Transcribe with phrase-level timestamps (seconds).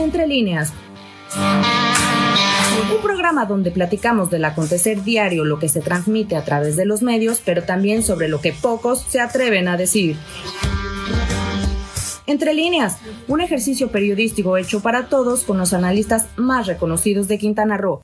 [0.00, 0.72] Entre líneas.
[2.90, 7.02] Un programa donde platicamos del acontecer diario, lo que se transmite a través de los
[7.02, 10.16] medios, pero también sobre lo que pocos se atreven a decir.
[12.26, 12.96] Entre líneas,
[13.28, 18.00] un ejercicio periodístico hecho para todos con los analistas más reconocidos de Quintana Roo.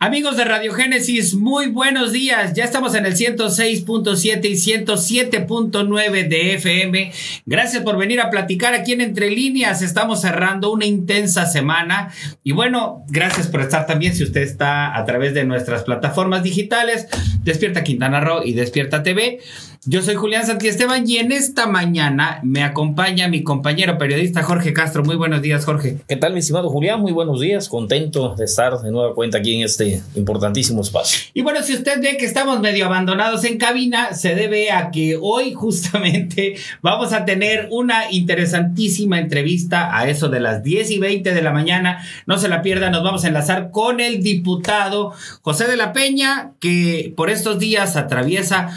[0.00, 2.54] Amigos de Radio Génesis, muy buenos días.
[2.54, 7.12] Ya estamos en el 106.7 y 107.9 de FM.
[7.46, 9.82] Gracias por venir a platicar aquí en Entre Líneas.
[9.82, 12.12] Estamos cerrando una intensa semana.
[12.44, 17.08] Y bueno, gracias por estar también si usted está a través de nuestras plataformas digitales,
[17.42, 19.40] Despierta Quintana Roo y Despierta TV.
[19.84, 25.04] Yo soy Julián Santiesteban y en esta mañana me acompaña mi compañero periodista Jorge Castro.
[25.04, 25.98] Muy buenos días, Jorge.
[26.08, 27.00] ¿Qué tal, mi estimado Julián?
[27.00, 27.68] Muy buenos días.
[27.68, 31.20] Contento de estar de nueva cuenta aquí en este importantísimo espacio.
[31.32, 35.16] Y bueno, si usted ve que estamos medio abandonados en cabina, se debe a que
[35.20, 41.32] hoy justamente vamos a tener una interesantísima entrevista a eso de las 10 y 20
[41.32, 42.04] de la mañana.
[42.26, 46.50] No se la pierda, nos vamos a enlazar con el diputado José de la Peña,
[46.58, 48.70] que por estos días atraviesa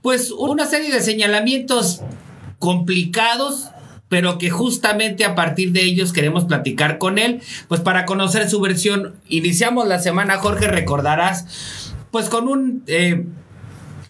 [0.00, 2.02] pues una serie de señalamientos
[2.58, 3.70] complicados
[4.08, 8.60] pero que justamente a partir de ellos queremos platicar con él, pues para conocer su
[8.60, 9.16] versión.
[9.28, 12.84] Iniciamos la semana, Jorge, recordarás, pues con un...
[12.86, 13.26] Eh,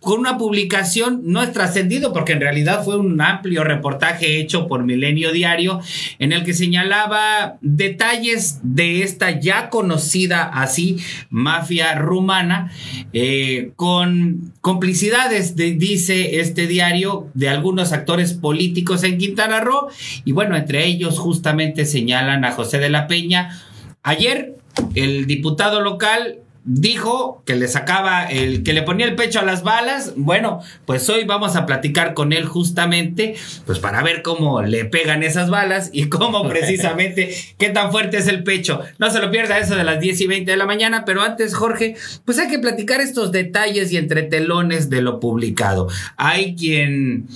[0.07, 4.85] con una publicación no es trascendido porque en realidad fue un amplio reportaje hecho por
[4.85, 5.81] Milenio Diario
[6.21, 12.71] en el que señalaba detalles de esta ya conocida así mafia rumana
[13.13, 19.89] eh, con complicidades, dice este diario, de algunos actores políticos en Quintana Roo
[20.25, 23.61] y bueno, entre ellos justamente señalan a José de la Peña.
[24.05, 24.55] Ayer
[24.95, 29.63] el diputado local dijo que le sacaba el que le ponía el pecho a las
[29.63, 30.13] balas.
[30.17, 35.23] Bueno, pues hoy vamos a platicar con él justamente, pues para ver cómo le pegan
[35.23, 38.81] esas balas y cómo precisamente qué tan fuerte es el pecho.
[38.99, 41.55] No se lo pierda eso de las 10 y 20 de la mañana, pero antes,
[41.55, 41.95] Jorge,
[42.25, 45.89] pues hay que platicar estos detalles y entretelones de lo publicado.
[46.17, 47.29] Hay quien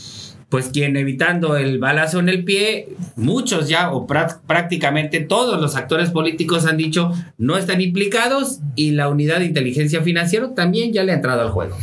[0.51, 6.11] pues quien evitando el balazo en el pie, muchos ya o prácticamente todos los actores
[6.11, 11.13] políticos han dicho no están implicados y la unidad de inteligencia financiera también ya le
[11.13, 11.77] ha entrado al juego.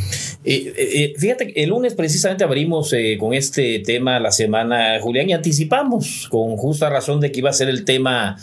[0.44, 5.32] Eh, eh, fíjate, el lunes precisamente abrimos eh, con este tema la semana, Julián, y
[5.32, 8.36] anticipamos con justa razón de que iba a ser el tema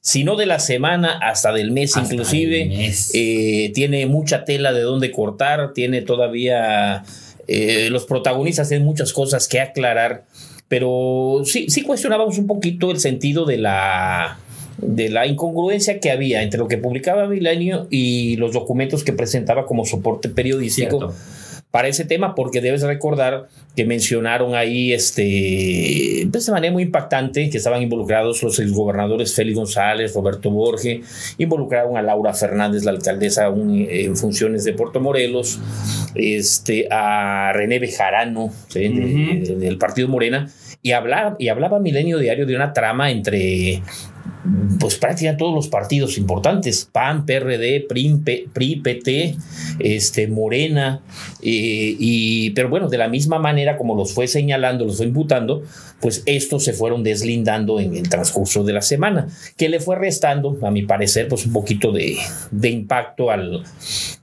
[0.00, 2.90] si no de la semana, hasta del mes inclusive.
[3.74, 7.04] tiene mucha tela de dónde cortar, tiene todavía
[7.48, 10.24] eh, los protagonistas tienen muchas cosas que aclarar,
[10.68, 14.38] pero sí, sí cuestionábamos un poquito el sentido de la,
[14.76, 19.64] de la incongruencia que había entre lo que publicaba Milenio y los documentos que presentaba
[19.64, 21.14] como soporte periodístico
[21.70, 27.50] para ese tema, porque debes recordar que mencionaron ahí este, pues, de manera muy impactante
[27.50, 31.02] que estaban involucrados los exgobernadores Félix González, Roberto Borge,
[31.36, 35.60] involucraron a Laura Fernández, la alcaldesa en funciones de Puerto Morelos,
[36.14, 40.50] este, a René Bejarano del Partido Morena,
[40.82, 43.82] y y hablaba Milenio Diario de una trama entre
[44.78, 49.36] pues prácticamente todos los partidos importantes, PAN, PRD, PRI, PT,
[49.78, 51.00] este, Morena,
[51.42, 55.62] eh, y, pero bueno, de la misma manera como los fue señalando, los fue imputando,
[56.00, 60.58] pues estos se fueron deslindando en el transcurso de la semana, que le fue restando,
[60.62, 62.16] a mi parecer, pues un poquito de,
[62.62, 63.64] impacto al,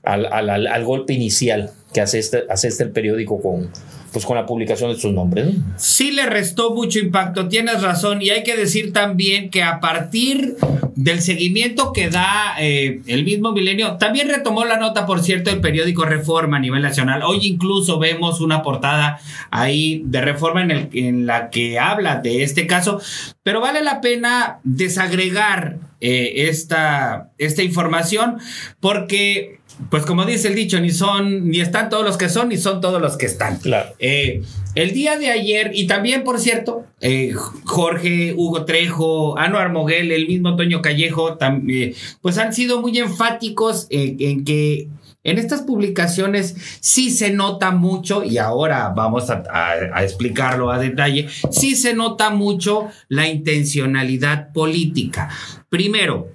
[0.02, 3.70] al, golpe inicial que hace este, hace este el periódico con,
[4.16, 5.56] pues con la publicación de sus nombres.
[5.76, 10.56] Sí le restó mucho impacto, tienes razón, y hay que decir también que a partir
[10.94, 15.60] del seguimiento que da eh, el mismo milenio, también retomó la nota, por cierto, el
[15.60, 17.24] periódico Reforma a nivel nacional.
[17.24, 22.42] Hoy incluso vemos una portada ahí de Reforma en, el, en la que habla de
[22.42, 23.02] este caso,
[23.42, 28.38] pero vale la pena desagregar eh, esta, esta información
[28.80, 32.56] porque pues como dice el dicho, ni son, ni están todos los que son, ni
[32.56, 33.58] son todos los que están.
[33.58, 33.90] Claro.
[33.98, 34.42] Eh,
[34.74, 37.32] el día de ayer, y también, por cierto, eh,
[37.64, 43.86] Jorge, Hugo Trejo, Anuar Moguel, el mismo Toño Callejo, también, pues han sido muy enfáticos
[43.90, 44.88] en, que
[45.24, 51.28] en estas publicaciones sí se nota mucho, y ahora vamos a, a, explicarlo a detalle,
[51.50, 55.28] sí se nota mucho la intencionalidad política.
[55.76, 56.32] Primero,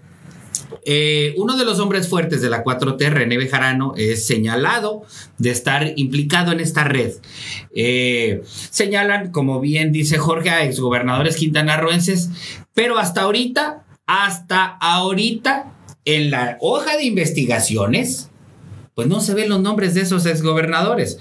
[0.85, 5.01] eh, uno de los hombres fuertes de la 4T, René Bejarano, es señalado
[5.39, 7.13] de estar implicado en esta red.
[7.75, 12.29] Eh, señalan, como bien dice Jorge, a exgobernadores quintanarroenses,
[12.75, 15.73] pero hasta ahorita, hasta ahorita,
[16.05, 18.29] en la hoja de investigaciones,
[18.95, 21.17] pues no se ven los nombres de esos exgobernadores.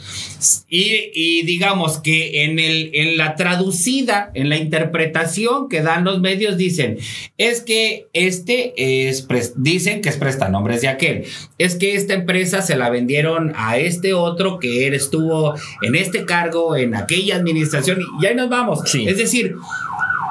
[0.69, 6.20] Y, y digamos que en, el, en la traducida, en la interpretación que dan los
[6.20, 6.99] medios, dicen,
[7.38, 9.26] es que este es,
[9.56, 11.25] dicen que es prestanombres de aquel,
[11.58, 16.25] es que esta empresa se la vendieron a este otro que él estuvo en este
[16.25, 18.81] cargo, en aquella administración, y ahí nos vamos.
[18.94, 19.55] Es decir,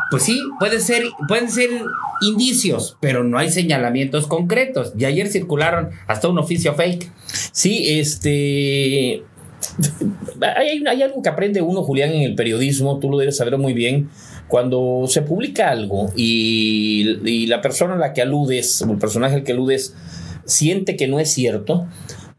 [0.10, 1.70] pues sí, puede ser, pueden ser
[2.22, 4.94] indicios, pero no hay señalamientos concretos.
[4.98, 7.12] Y ayer circularon hasta un oficio fake.
[7.52, 9.24] Sí, este.
[10.42, 13.74] Hay, hay, algo que aprende uno, Julián, en el periodismo, tú lo debes saber muy
[13.74, 14.10] bien.
[14.48, 19.44] Cuando se publica algo y, la persona a la que aludes, o el personaje al
[19.44, 19.96] que aludes,
[20.46, 21.88] siente que no es cierto,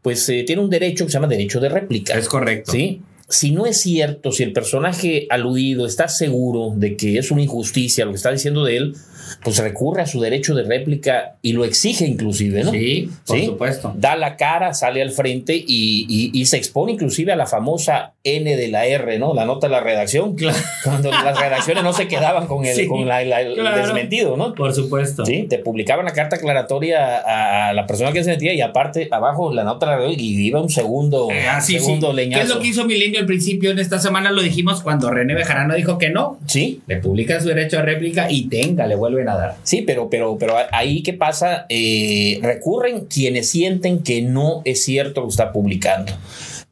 [0.01, 2.17] pues eh, tiene un derecho que se llama derecho de réplica.
[2.17, 2.73] Es correcto.
[2.73, 3.01] Sí
[3.31, 8.05] si no es cierto, si el personaje aludido está seguro de que es una injusticia
[8.05, 8.95] lo que está diciendo de él,
[9.43, 12.71] pues recurre a su derecho de réplica y lo exige inclusive, ¿no?
[12.71, 13.93] Sí, por supuesto.
[13.95, 18.67] Da la cara, sale al frente y, se expone inclusive a la famosa N de
[18.67, 19.33] la R, ¿no?
[19.33, 20.35] La nota de la redacción,
[20.83, 24.53] cuando las redacciones no se quedaban con el, con desmentido, ¿no?
[24.53, 25.25] Por supuesto.
[25.25, 29.53] Sí, te publicaban la carta aclaratoria a la persona que se metía y aparte abajo
[29.53, 32.41] la nota de la redacción y iba un segundo, eh, ah, segundo leñazo.
[32.41, 34.31] ¿Qué es lo que hizo Milenio al principio en esta semana?
[34.31, 36.39] Lo dijimos cuando René Bejarano dijo que no.
[36.45, 36.81] Sí.
[36.87, 40.55] Le publica su derecho a réplica y tenga, le vuelve a Sí, pero, pero, pero
[40.71, 46.11] ahí qué pasa, eh, recurren quienes sienten que no es cierto lo que está publicando.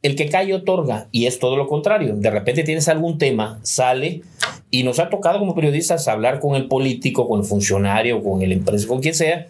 [0.02, 2.14] El que cae otorga, y es todo lo contrario.
[2.16, 4.22] De repente tienes algún tema, sale,
[4.70, 8.52] y nos ha tocado como periodistas hablar con el político, con el funcionario, con el
[8.52, 9.48] empresario, con quien sea,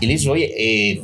[0.00, 1.02] y le dices, oye, eh,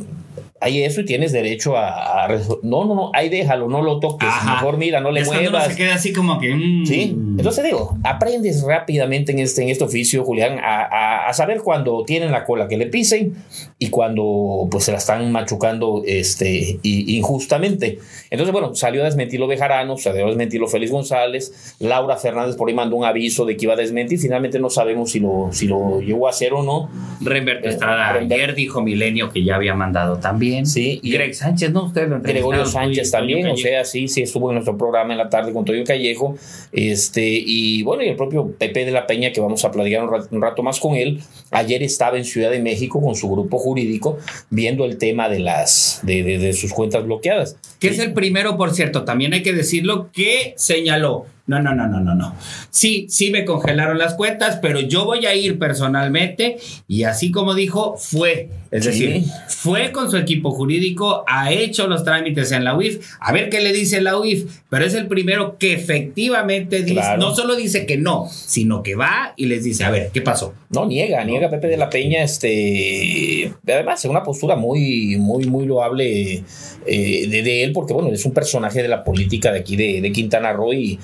[0.64, 2.26] hay eso y tienes derecho a,
[2.62, 5.52] no, no, no, ahí déjalo, no lo toques, mejor mira, no le muevas.
[5.52, 6.86] No se queda así como que mm.
[6.86, 12.02] Sí, entonces digo, aprendes rápidamente en este en este oficio, Julián, a, a, saber cuando
[12.06, 13.34] tienen la cola que le pisen
[13.78, 17.98] y cuando pues se la están machucando este injustamente.
[18.30, 22.74] Entonces, bueno, salió a desmentirlo Bejarano, salió a desmentirlo Félix González, Laura Fernández por ahí
[22.74, 26.00] mandó un aviso de que iba a desmentir, finalmente no sabemos si lo si lo
[26.00, 26.88] llegó a hacer o no.
[27.20, 31.00] Remberto Estrada ayer dijo Milenio que ya había mandado también Sí.
[31.02, 31.86] Y Greg Sánchez, ¿no?
[31.86, 35.28] Usted lo Gregorio Sánchez también, o sea, sí, sí, estuvo en nuestro programa en la
[35.28, 36.36] tarde con Toyo Callejo.
[36.72, 40.42] Este, y bueno, y el propio Pepe de la Peña, que vamos a platicar un
[40.42, 41.20] rato, más con él.
[41.50, 44.18] Ayer estaba en Ciudad de México con su grupo jurídico
[44.50, 47.56] viendo el tema de las de, de sus cuentas bloqueadas.
[47.78, 51.86] Que es el primero, por cierto, también hay que decirlo, que señaló no, no, no,
[51.86, 52.34] no, no, no.
[52.70, 56.56] Sí, sí me congelaron las cuentas, pero yo voy a ir personalmente
[56.88, 58.48] y así como dijo, fue.
[58.70, 63.32] Es decir, fue con su equipo jurídico, ha hecho los trámites en la UIF, a
[63.32, 67.54] ver qué le dice la UIF, pero es el primero que efectivamente dice, no solo
[67.54, 70.54] dice que no, sino que va y les dice, a ver, ¿qué pasó?
[70.70, 75.66] No, niega, niega Pepe de la Peña, este, además es una postura muy, muy, muy
[75.66, 76.42] loable
[76.86, 80.10] eh, de, él, porque bueno, es un personaje de la política de aquí de, de
[80.10, 80.98] Quintana Roo y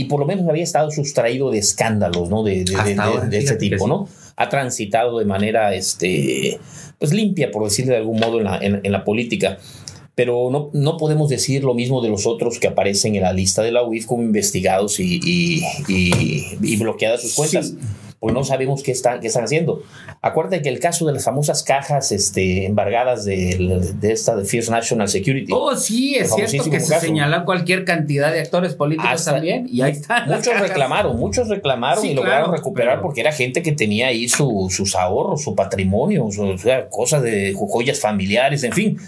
[0.00, 2.42] y por lo menos había estado sustraído de escándalos, ¿no?
[2.42, 4.08] De, de, ese tipo, ¿no?
[4.34, 6.58] Ha transitado de manera, este,
[6.98, 9.58] pues limpia, por decirlo de algún modo, en la, en, la política.
[10.14, 13.60] Pero no, no podemos decir lo mismo de los otros que aparecen en la lista
[13.62, 15.62] de la UIF como investigados y, y,
[16.62, 17.74] y, bloqueadas sus cuentas
[18.20, 19.82] pues no sabemos qué están, qué están haciendo.
[20.20, 24.70] Acuérdate que el caso de las famosas cajas este, embargadas de, de esta de First
[24.70, 25.50] National Security.
[25.54, 29.92] Oh, sí, es cierto que se señala cualquier cantidad de actores políticos también, y ahí
[29.92, 30.28] están.
[30.28, 34.94] Muchos reclamaron, muchos reclamaron y lograron recuperar porque era gente que tenía ahí su, sus
[34.94, 38.98] ahorros, su patrimonio, o sea, cosas de joyas familiares, en fin.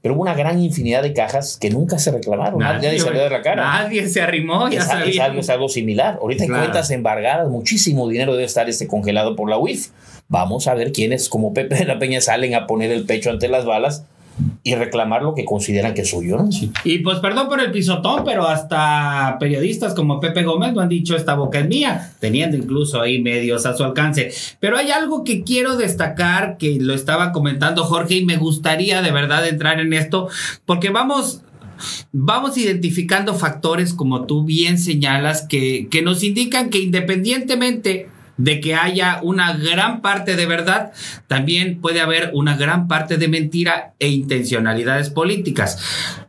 [0.00, 2.58] Pero hubo una gran infinidad de cajas que nunca se reclamaron.
[2.60, 3.62] Nadie, salió de la cara.
[3.62, 4.68] Nadie se arrimó.
[4.68, 6.18] Ya es, algo, es algo similar.
[6.20, 9.88] Ahorita hay cuentas embargadas, muchísimo dinero debe estar este congelado por la UIF.
[10.28, 13.48] Vamos a ver quiénes, como Pepe de la Peña, salen a poner el pecho ante
[13.48, 14.04] las balas
[14.68, 16.36] y reclamar lo que consideran que es suyo.
[16.36, 16.50] ¿no?
[16.84, 21.16] Y pues perdón por el pisotón, pero hasta periodistas como Pepe Gómez lo han dicho,
[21.16, 24.30] esta boca es mía, teniendo incluso ahí medios a su alcance.
[24.60, 29.10] Pero hay algo que quiero destacar, que lo estaba comentando Jorge, y me gustaría de
[29.10, 30.28] verdad entrar en esto,
[30.66, 31.42] porque vamos
[32.12, 38.08] vamos identificando factores, como tú bien señalas, que, que, nos indican que independientemente
[38.38, 40.92] de que haya una gran parte de verdad,
[41.26, 45.78] también puede haber una gran parte de mentira e intencionalidades políticas.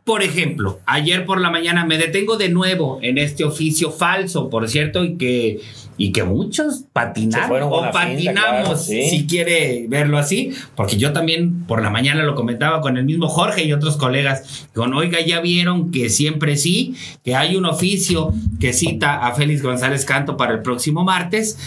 [0.04, 4.68] Por ejemplo, ayer por la mañana me detengo de nuevo en este oficio falso, por
[4.68, 5.62] cierto, y que,
[5.98, 11.92] y que muchos patinaron o patinamos, si quiere verlo así, porque yo también por la
[11.92, 16.10] mañana lo comentaba con el mismo Jorge y otros colegas, con oiga, ya vieron que
[16.10, 21.04] siempre sí, que hay un oficio que cita a Félix González Canto para el próximo
[21.04, 21.60] martes,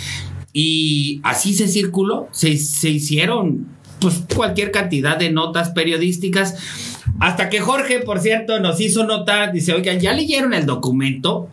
[0.52, 3.68] y así se circuló, se, se hicieron
[4.00, 6.56] pues cualquier cantidad de notas periodísticas
[7.20, 11.48] Hasta que Jorge, por cierto, nos hizo notar, dice, oigan, ¿ya leyeron el documento?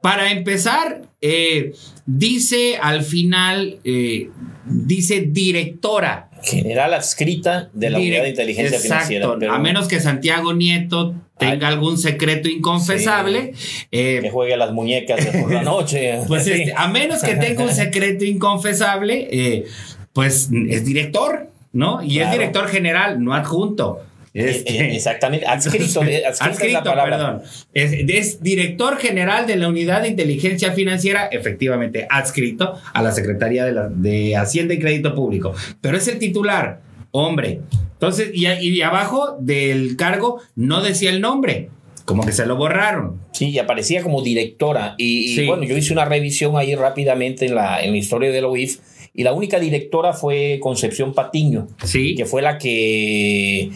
[0.00, 1.74] Para empezar, eh,
[2.06, 4.30] dice al final, eh,
[4.64, 6.30] dice directora.
[6.42, 9.28] General adscrita de la Unidad de Inteligencia Financiera.
[9.50, 11.14] A menos que Santiago Nieto
[11.50, 13.54] tenga algún secreto inconfesable.
[13.90, 16.20] Eh, que juegue a las muñecas de por la noche.
[16.28, 19.64] Pues este, a menos que tenga un secreto inconfesable,
[20.12, 22.02] pues es director, ¿no?
[22.02, 24.02] Y es director general, no adjunto.
[24.34, 26.00] Este, exactamente, adscrito,
[26.40, 27.42] adscrito, perdón.
[27.74, 33.88] Es, director general de la Unidad de Inteligencia Financiera, efectivamente, adscrito a la Secretaría de,
[33.90, 35.54] de Hacienda y Crédito Público.
[35.80, 36.80] Pero es el titular,
[37.10, 37.60] hombre.
[38.02, 41.70] Entonces, y, y abajo del cargo no decía el nombre
[42.04, 43.20] como que se lo borraron.
[43.30, 44.96] Sí, y aparecía como directora.
[44.98, 48.48] Y, bueno, yo hice una revisión ahí rápidamente en la, en la historia de la
[48.48, 48.80] UIF
[49.14, 52.14] y la única directora fue Concepción Patiño, sí.
[52.14, 53.70] que fue la que,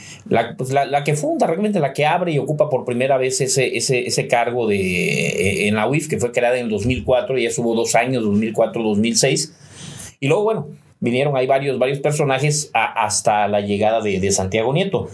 [0.57, 3.77] pues, la, la, que funda, realmente la que abre y ocupa por primera vez ese,
[3.77, 7.49] ese, ese cargo de, eh, en la UIF, que fue creada en el 2004, ya
[7.49, 9.53] estuvo dos años, 2004-2006.
[10.21, 10.69] Y luego, bueno,
[11.01, 15.09] vinieron ahí varios, varios personajes hasta la llegada de, de Santiago Nieto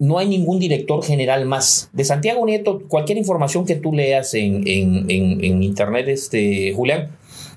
[0.00, 1.90] no hay ningún director general más.
[1.92, 7.10] De Santiago Nieto, cualquier información que tú leas en, en, en, en internet, este, Julián,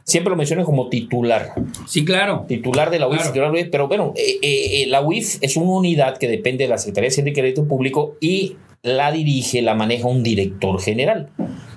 [0.03, 1.53] siempre lo mencionan como titular.
[1.87, 2.45] Sí, claro.
[2.47, 3.31] Titular de la UIF,
[3.71, 7.07] pero bueno, eh, eh, eh, la UIF es una unidad que depende de la Secretaría
[7.07, 11.29] de Hacienda y Crédito Público y la dirige, la maneja un director general,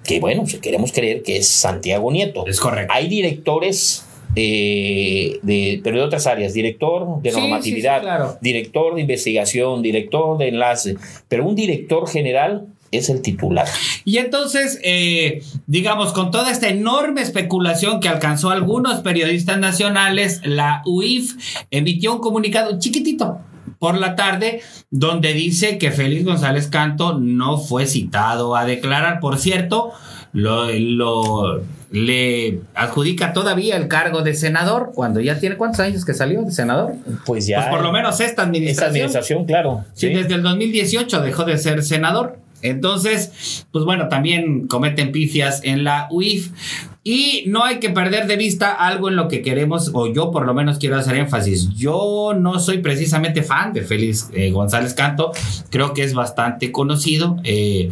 [0.03, 2.45] que bueno, si queremos creer que es Santiago Nieto.
[2.45, 2.93] Es correcto.
[2.93, 4.05] Hay directores
[4.37, 10.97] de, pero de otras áreas, director de normatividad, director de investigación, director de enlace,
[11.29, 13.67] pero un director general es el titular.
[14.05, 20.83] Y entonces, eh, digamos, con toda esta enorme especulación que alcanzó algunos periodistas nacionales, la
[20.85, 21.35] UIF
[21.71, 23.41] emitió un comunicado chiquitito
[23.79, 29.21] por la tarde donde dice que Félix González Canto no fue citado a declarar.
[29.21, 29.93] Por cierto,
[30.33, 36.15] lo, lo le adjudica todavía el cargo de senador cuando ya tiene cuántos años que
[36.15, 36.95] salió de senador.
[37.25, 37.59] Pues ya.
[37.59, 38.69] Pues por lo menos esta administración.
[38.69, 39.85] Esta administración, claro.
[39.95, 42.39] sí, desde el 2018 dejó de ser senador.
[42.63, 46.51] Entonces, pues bueno, también cometen pifias en la UIF.
[47.05, 50.45] Y no hay que perder de vista algo en lo que queremos, o yo por
[50.45, 51.69] lo menos quiero hacer énfasis.
[51.77, 55.31] Yo no soy precisamente fan de Félix eh, González Canto,
[55.71, 57.37] creo que es bastante conocido.
[57.45, 57.91] Eh,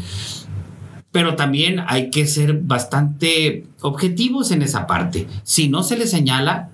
[1.14, 5.28] pero también hay que ser bastante objetivos en esa parte.
[5.44, 6.70] Si no se le señala,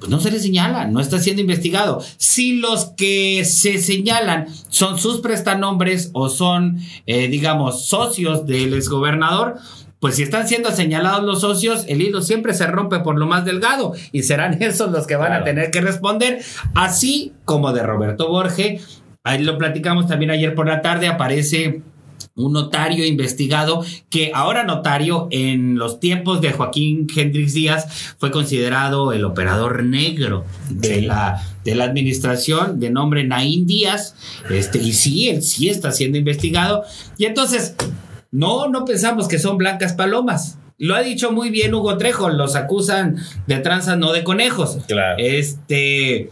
[0.00, 2.02] pues no se le señala, no está siendo investigado.
[2.16, 9.58] Si los que se señalan son sus prestanombres o son, eh, digamos, socios del exgobernador,
[10.00, 13.44] pues si están siendo señalados los socios, el hilo siempre se rompe por lo más
[13.44, 16.42] delgado y serán esos los que van a tener que responder,
[16.74, 18.80] así como de Roberto Borge.
[19.22, 21.84] Ahí lo platicamos también ayer por la tarde, aparece
[22.36, 29.12] un notario investigado que ahora notario en los tiempos de Joaquín Hendrix Díaz fue considerado
[29.12, 34.16] el operador negro de la, de la administración de nombre Naín Díaz
[34.50, 36.82] este, y sí, él sí está siendo investigado
[37.18, 37.76] y entonces
[38.32, 40.58] no, no pensamos que son blancas palomas.
[40.76, 44.78] Lo ha dicho muy bien Hugo Trejo, los acusan de tranzas, no de conejos.
[44.88, 45.14] Claro.
[45.18, 46.30] Este,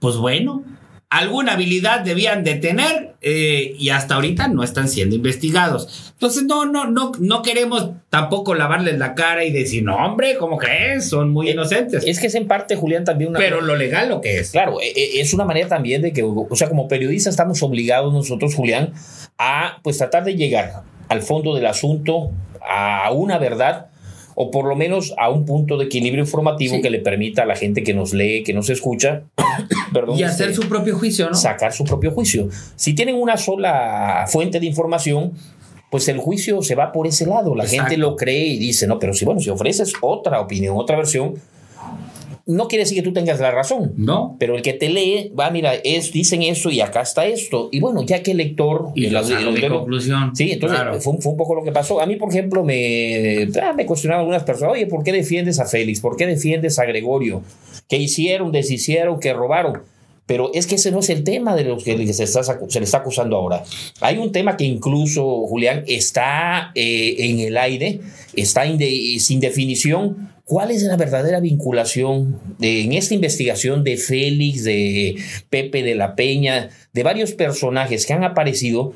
[0.00, 0.64] pues bueno,
[1.10, 6.12] alguna habilidad debían de tener eh, y hasta ahorita no están siendo investigados.
[6.12, 10.58] Entonces no, no, no, no queremos tampoco lavarles la cara y decir, no, hombre, ¿cómo
[10.58, 11.08] crees?
[11.08, 12.04] Son muy eh, inocentes.
[12.06, 13.38] Es que es en parte, Julián, también una...
[13.38, 14.50] Pero lo legal lo que es.
[14.50, 18.54] Claro, eh, es una manera también de que, o sea, como periodistas estamos obligados nosotros,
[18.54, 18.92] Julián,
[19.38, 23.86] a pues tratar de llegar al fondo del asunto, a una verdad
[24.40, 27.56] o por lo menos a un punto de equilibrio informativo que le permita a la
[27.56, 29.24] gente que nos lee, que nos escucha,
[30.16, 31.34] y hacer este, su propio juicio, ¿no?
[31.34, 32.48] Sacar su propio juicio.
[32.76, 35.32] Si tienen una sola fuente de información,
[35.90, 37.56] pues el juicio se va por ese lado.
[37.56, 40.96] La gente lo cree y dice, no, pero si bueno, si ofreces otra opinión, otra
[40.96, 41.34] versión,
[42.48, 43.92] no quiere decir que tú tengas la razón.
[43.98, 44.34] No.
[44.38, 47.68] Pero el que te lee, va, mira, es, dicen eso y acá está esto.
[47.70, 48.88] Y bueno, ya que el lector.
[48.94, 49.22] Y la,
[49.68, 50.34] conclusión.
[50.34, 52.00] Sí, entonces fue, un poco lo que pasó.
[52.00, 55.66] A mí, por ejemplo, me, ah, me cuestionaban algunas personas, oye, ¿por qué defiendes a
[55.66, 56.00] Félix?
[56.00, 57.42] ¿Por qué defiendes a Gregorio?
[57.86, 59.82] ¿Qué hicieron, deshicieron, qué robaron?
[60.24, 62.98] Pero es que ese no es el tema de los que se, se le está
[62.98, 63.62] acusando ahora.
[64.00, 68.00] Hay un tema que incluso, Julián, está eh, en el aire,
[68.34, 75.16] está sin definición, ¿Cuál es la verdadera vinculación en esta investigación de Félix, de
[75.50, 78.94] Pepe de la Peña, de varios personajes que han aparecido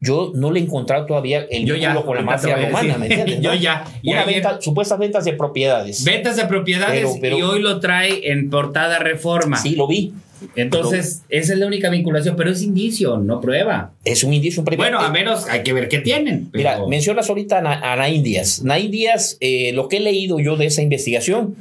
[0.00, 2.98] yo no le he encontrado todavía el Yo ya, vínculo con la mafia romana.
[2.98, 3.40] ¿me entiendes?
[3.42, 3.60] Yo no?
[3.60, 3.84] ya.
[4.00, 6.04] Y Una ayer- venta, supuestas ventas de propiedades.
[6.04, 9.56] Ventas de propiedades Pero- pero- y hoy lo trae en portada reforma.
[9.56, 10.12] Sí, lo vi.
[10.56, 13.92] Entonces, esa es la única vinculación, pero es indicio, no prueba.
[14.04, 16.48] Es un indicio, un primer- Bueno, a menos hay que ver qué tienen.
[16.52, 18.62] Mira, mencionas ahorita a, Na- a Naín Díaz.
[18.62, 21.56] Naín Díaz, eh, lo que he leído yo de esa investigación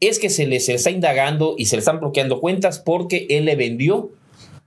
[0.00, 3.26] es que se le, se le está indagando y se le están bloqueando cuentas porque
[3.30, 4.10] él le vendió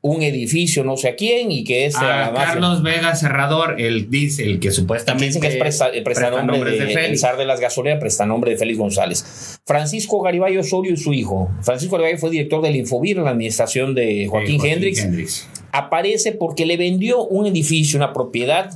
[0.08, 2.46] un edificio no sé a quién y que es a la a mafia.
[2.50, 6.86] Carlos Vega Cerrador, el dice, el que supuestamente Dicen que es presta, el prestanombre de,
[6.86, 9.60] de el zar de las gasolineras, prestanombre de Félix González.
[9.66, 11.50] Francisco Garibay Osorio y su hijo.
[11.64, 15.48] Francisco Garibay fue director del Infovir en la administración de Joaquín, Eh, Hendrix.
[15.72, 18.70] Aparece porque le vendió un edificio, una propiedad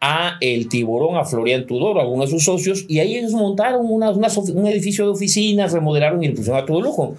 [0.00, 3.84] a el tiburón, a Florian Tudor, a algunos de sus socios, y ahí ellos montaron
[3.90, 7.16] una- un edificio de oficinas, remodelaron y le pusieron a todo lujo.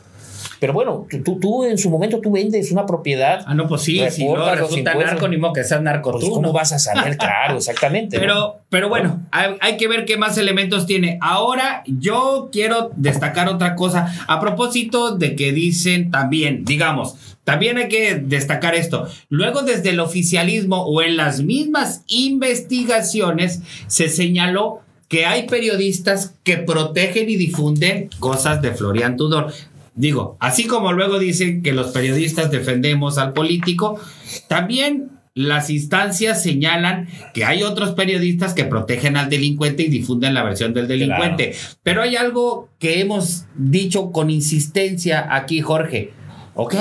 [0.59, 3.43] Pero bueno, tú, tú, tú en su momento tú vendes una propiedad.
[3.45, 6.31] Ah, no, pues sí, si no resulta narco, ni modo que seas narco Pues, tú,
[6.31, 6.53] ¿Cómo ¿no?
[6.53, 7.17] vas a saber?
[7.27, 8.17] Claro, exactamente.
[8.17, 8.21] ¿no?
[8.21, 11.17] Pero, pero bueno, hay, hay que ver qué más elementos tiene.
[11.21, 14.13] Ahora, yo quiero destacar otra cosa.
[14.27, 19.07] A propósito de que dicen también, digamos, también hay que destacar esto.
[19.29, 26.57] Luego, desde el oficialismo o en las mismas investigaciones, se señaló que hay periodistas que
[26.57, 29.53] protegen y difunden cosas de Florian Tudor.
[29.97, 33.99] Digo, así como luego dicen que los periodistas defendemos al político,
[34.47, 40.43] también las instancias señalan que hay otros periodistas que protegen al delincuente y difunden la
[40.43, 41.55] versión del delincuente.
[41.81, 46.11] Pero hay algo que hemos dicho con insistencia aquí, Jorge.
[46.53, 46.75] ¿Ok?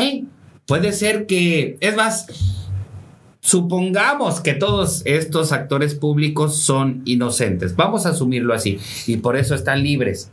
[0.67, 2.27] Puede ser que, es más,
[3.41, 7.77] supongamos que todos estos actores públicos son inocentes.
[7.77, 8.79] Vamos a asumirlo así.
[9.07, 10.31] Y por eso están libres.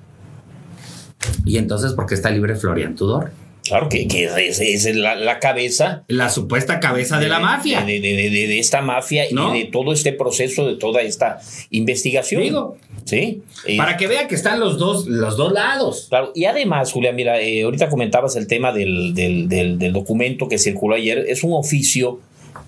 [1.45, 3.31] Y entonces, ¿por qué está libre Florian Tudor?
[3.65, 7.81] Claro que, que es, es la, la cabeza La supuesta cabeza de la mafia.
[7.85, 9.55] De, de- esta mafia ¿No?
[9.55, 11.39] y de todo este proceso, de toda esta
[11.69, 12.41] investigación.
[12.43, 12.77] Digo.
[13.05, 13.41] Sí.
[13.65, 16.07] Eh, Para que vea que están los dos, los dos lados.
[16.09, 20.49] Claro, y además, Julián, mira, eh, ahorita comentabas el tema del, del- del- del documento
[20.49, 21.25] que circuló ayer.
[21.29, 22.19] Es un oficio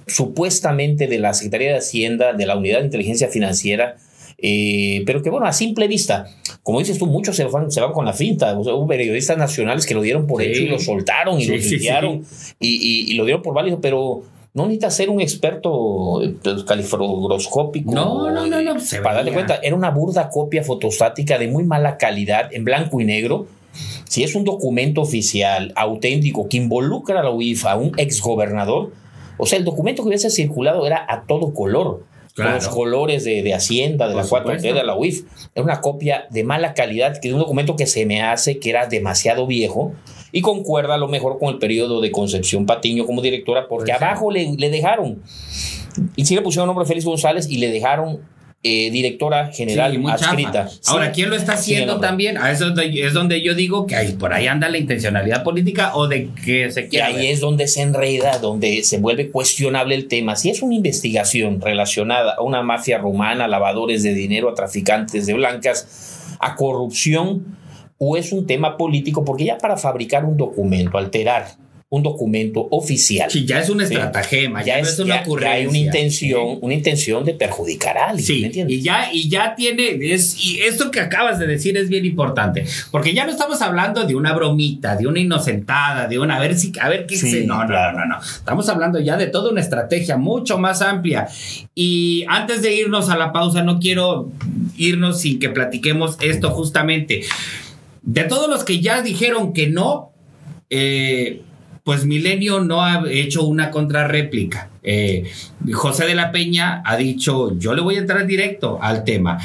[0.07, 3.97] supuestamente de la Secretaría de Hacienda, de la Unidad de Inteligencia Financiera,
[4.37, 6.27] eh, pero que bueno, a simple vista,
[6.63, 8.57] como dices tú, muchos se van, se van con la finta.
[8.57, 10.47] O sea, hubo periodistas nacionales que lo dieron por Sí.
[10.49, 12.25] hecho y lo soltaron y Sí, lo sí, tuitearon
[12.59, 14.23] y, y- y lo dieron por válido, pero
[14.53, 17.91] no necesita ser un experto eh, pues, califroscópico.
[17.91, 21.63] No, no, no, no, se Para darle cuenta, era una burda copia fotostática de muy
[21.63, 23.47] mala calidad, en blanco y negro.
[24.07, 28.93] Si es un documento oficial, auténtico, que involucra a la UIF, a un exgobernador,
[29.37, 32.03] o sea, el documento que hubiese circulado era a todo color,
[32.35, 32.51] Claro.
[32.51, 34.73] con los colores de, de Hacienda, de Por la 4T, supuesto.
[34.73, 35.23] de la UIF.
[35.55, 38.69] Era una copia de mala calidad, que de un documento que se me hace que
[38.69, 39.93] era demasiado viejo
[40.33, 44.01] y concuerda a lo mejor con el periodo de Concepción Patiño como directora, porque Pues
[44.01, 45.23] abajo le, le dejaron,
[46.17, 48.19] y sí le pusieron nombre Félix González y le dejaron
[48.67, 50.67] eh, directora general Sí, adscrita.
[50.87, 51.11] Ahora.
[51.11, 52.35] ¿quién lo está haciendo también?
[52.39, 56.07] A eso es donde, yo digo que ahí, por ahí anda la intencionalidad política o
[56.07, 57.05] de que se Y quiera.
[57.05, 57.25] ahí ver.
[57.25, 60.35] es donde se enreda, donde se vuelve cuestionable el tema.
[60.35, 65.27] Si es una investigación relacionada a una mafia rumana, a lavadores de dinero, a traficantes
[65.27, 67.57] de blancas, a corrupción,
[67.99, 71.45] o es un tema político, porque ya para fabricar un documento, alterar
[71.95, 73.93] un documento oficial, Sí, ya es una Sí.
[73.93, 75.53] estratagema, ya, no es una ya- ya ocurrencia.
[75.55, 76.57] hay una intención, Sí.
[76.61, 78.15] una intención de perjudicar a alguien.
[78.27, 78.77] ¿me Sí, entiendes?
[78.77, 82.65] y ya, y ya tiene, es, y esto que acabas de decir es bien importante,
[82.91, 86.57] porque ya no estamos hablando de una bromita, de una inocentada, de una, a ver
[86.57, 89.51] si, a ver qué Sí, se, no, no, no, no, estamos hablando ya de toda
[89.51, 91.27] una estrategia mucho más amplia.
[91.73, 94.29] Y antes de irnos a la pausa, no quiero
[94.77, 97.21] irnos sin que platiquemos esto justamente.
[98.01, 100.11] De todos los que ya dijeron que no,
[100.69, 101.41] eh,
[101.85, 104.69] pues Milenio no ha hecho una contrarréplica.
[104.81, 105.31] Eh,
[105.71, 109.37] José de la Peña ha dicho, yo le voy a entrar directo al tema,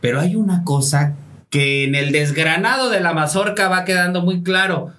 [0.00, 1.16] pero hay una cosa
[1.50, 4.92] que en el desgranado de la mazorca va quedando muy claro,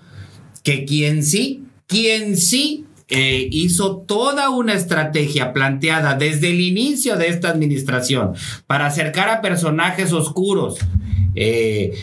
[0.62, 7.29] que quien sí, quien sí eh, hizo toda una estrategia planteada desde el inicio de
[7.29, 8.33] esta administración
[8.67, 10.79] para acercar a personajes oscuros,
[11.35, 11.93] eh,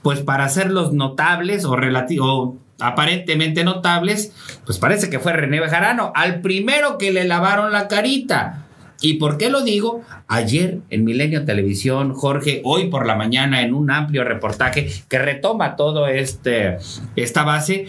[0.00, 4.32] pues para hacerlos notables o, relati- o aparentemente notables,
[4.64, 8.64] pues parece que fue René Bejarano, al primero que le lavaron la carita.
[9.00, 10.02] ¿Y por qué lo digo?
[10.26, 15.76] Ayer en Milenio Televisión, Jorge, hoy por la mañana en un amplio reportaje que retoma
[15.76, 16.78] todo este
[17.14, 17.86] esta base,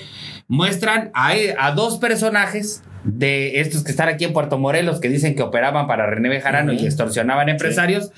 [0.48, 5.36] muestran a, a dos personajes de estos que están aquí en Puerto Morelos que dicen
[5.36, 8.12] que operaban para René Bejarano y extorsionaban empresarios.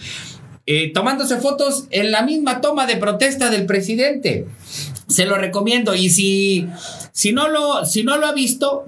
[0.65, 4.45] Eh, tomándose fotos en la misma toma de protesta del presidente.
[5.07, 5.95] Se lo recomiendo.
[5.95, 6.67] Y si,
[7.11, 8.85] si, no, lo, si no lo ha visto,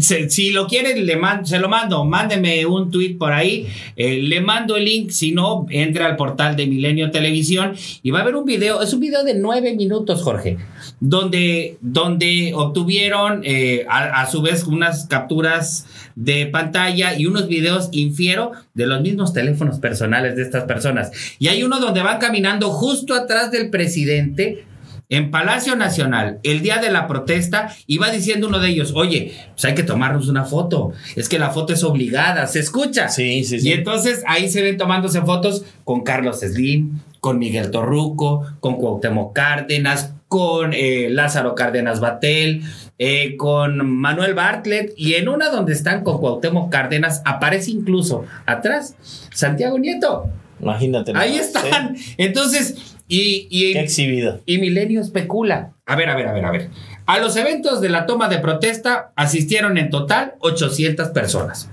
[0.00, 2.04] si lo quieren, le se lo mando.
[2.04, 3.66] Mándeme un tweet por ahí.
[3.96, 5.10] eh, le mando el link.
[5.10, 8.82] Si no, entre al portal de Milenio Televisión y va a haber un video.
[8.82, 10.58] Es un video de nueve minutos, Jorge.
[11.00, 17.88] Donde, donde obtuvieron eh, a, a su vez unas capturas de pantalla y unos videos,
[17.92, 21.10] infiero, de los mismos teléfonos personales de estas personas.
[21.38, 24.64] Y hay uno donde van caminando justo atrás del presidente
[25.10, 29.64] en Palacio Nacional, el día de la protesta, iba diciendo uno de ellos, oye, pues
[29.64, 33.08] hay que tomarnos una foto, es que la foto es obligada, se escucha.
[33.08, 33.68] Sí, sí, sí.
[33.68, 39.34] Y entonces ahí se ven tomándose fotos con Carlos Slim, con Miguel Torruco, con Cuauhtémoc
[39.34, 42.62] Cárdenas, con eh, Lázaro Cárdenas Batel,
[42.98, 48.94] eh, con Manuel Bartlett, y en una donde están con Cuauhtémoc Cárdenas aparece incluso atrás
[49.32, 50.28] Santiago Nieto.
[50.60, 51.12] Imagínate.
[51.14, 51.94] Ahí más, están.
[51.96, 52.00] ¿eh?
[52.18, 54.40] Entonces, y, y, Qué exhibida.
[54.46, 55.72] y Milenio especula.
[55.86, 56.70] A ver, a ver, a ver, a ver.
[57.06, 61.70] A los eventos de la toma de protesta asistieron en total 800 personas.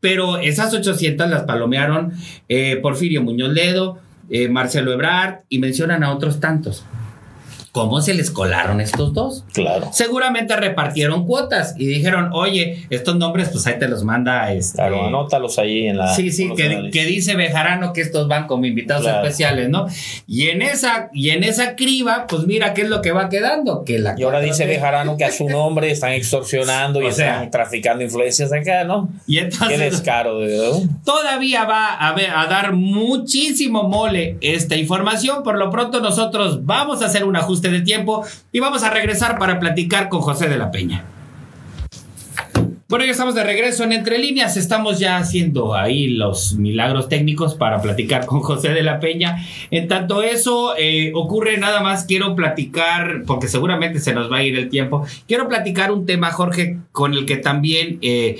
[0.00, 2.12] Pero esas 800 las palomearon
[2.48, 3.98] eh, Porfirio Muñoz Ledo,
[4.28, 6.84] eh, Marcelo Ebrard y mencionan a otros tantos.
[7.76, 9.44] ¿Cómo se les colaron estos dos?
[9.52, 9.90] Claro.
[9.92, 14.76] Seguramente repartieron cuotas y dijeron, oye, estos nombres, pues ahí te los manda este.
[14.78, 16.08] Claro, anótalos ahí en la.
[16.14, 19.18] Sí, sí, que, dice Bejarano que estos van como invitados Claro.
[19.22, 19.86] especiales, ¿no?
[20.26, 23.84] Y en esa, y en esa criba, pues mira qué es lo que va quedando.
[23.84, 27.12] Que la Y ahora 4T dice Bejarano que a su nombre están extorsionando y O
[27.12, 27.34] sea.
[27.34, 29.10] están traficando influencias acá, ¿no?
[29.26, 30.78] Y Qué entonces descaro, de verdad.
[31.04, 35.42] todavía va a, ver, a dar muchísimo mole esta información.
[35.42, 39.38] Por lo pronto nosotros vamos a hacer un ajuste de tiempo y vamos a regresar
[39.38, 41.04] para platicar con José de la Peña.
[42.88, 44.56] Bueno, ya estamos de regreso en Entre Líneas.
[44.56, 49.44] Estamos ya haciendo ahí los milagros técnicos para platicar con José de la Peña.
[49.72, 54.44] En tanto eso eh, ocurre, nada más quiero platicar, porque seguramente se nos va a
[54.44, 55.04] ir el tiempo.
[55.26, 58.38] Quiero platicar un tema, Jorge, con el que también eh,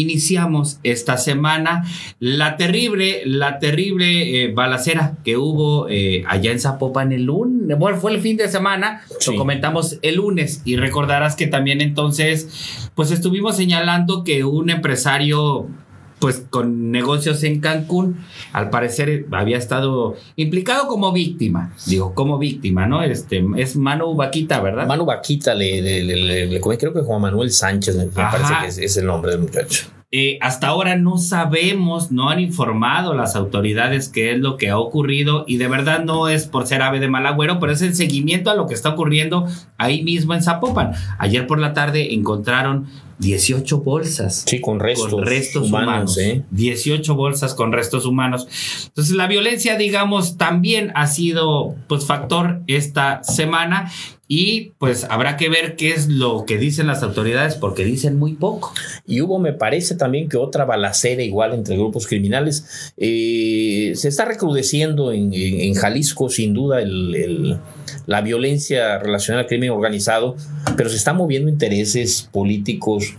[0.00, 1.84] iniciamos esta semana.
[2.18, 7.78] La terrible, la terrible eh, balacera que hubo eh, allá en Zapopan el lunes.
[7.78, 9.02] Bueno, fue el fin de semana.
[9.20, 9.32] Sí.
[9.32, 10.62] Lo comentamos el lunes.
[10.64, 15.68] Y recordarás que también entonces, pues estuvimos señalando que un empresario
[16.18, 18.16] pues con negocios en Cancún,
[18.52, 23.02] al parecer había estado implicado como víctima, digo, como víctima, ¿no?
[23.02, 24.86] Este, es Manu Vaquita, ¿verdad?
[24.86, 28.22] Manu Vaquita le, le, le, le- le comí, creo que Juan Manuel Sánchez, me, me
[28.22, 28.30] Ajá.
[28.38, 29.88] parece que es, es el nombre del muchacho.
[30.12, 34.78] Eh, hasta ahora no sabemos, no han informado las autoridades qué es lo que ha
[34.78, 37.94] ocurrido y de verdad no es por ser ave de mal agüero, pero es el
[37.94, 39.46] seguimiento a lo que está ocurriendo
[39.78, 40.92] ahí mismo en Zapopan.
[41.18, 42.86] Ayer por la tarde encontraron
[43.18, 44.44] 18 bolsas.
[44.46, 46.42] Sí, con restos, con restos humanos, ¿eh?
[46.50, 48.46] 18 bolsas con restos humanos.
[48.86, 53.90] Entonces la violencia, digamos, también ha sido pues factor esta semana
[54.28, 58.34] y pues habrá que ver qué es lo que dicen las autoridades porque dicen muy
[58.34, 58.74] poco.
[59.06, 62.92] Y hubo, me parece también que otra balacera igual entre grupos criminales.
[62.96, 67.58] Eh, se está recrudeciendo en, en- en Jalisco, sin duda, el- el-
[68.06, 70.36] la violencia relacionada al crimen organizado,
[70.76, 73.14] pero se están moviendo intereses políticos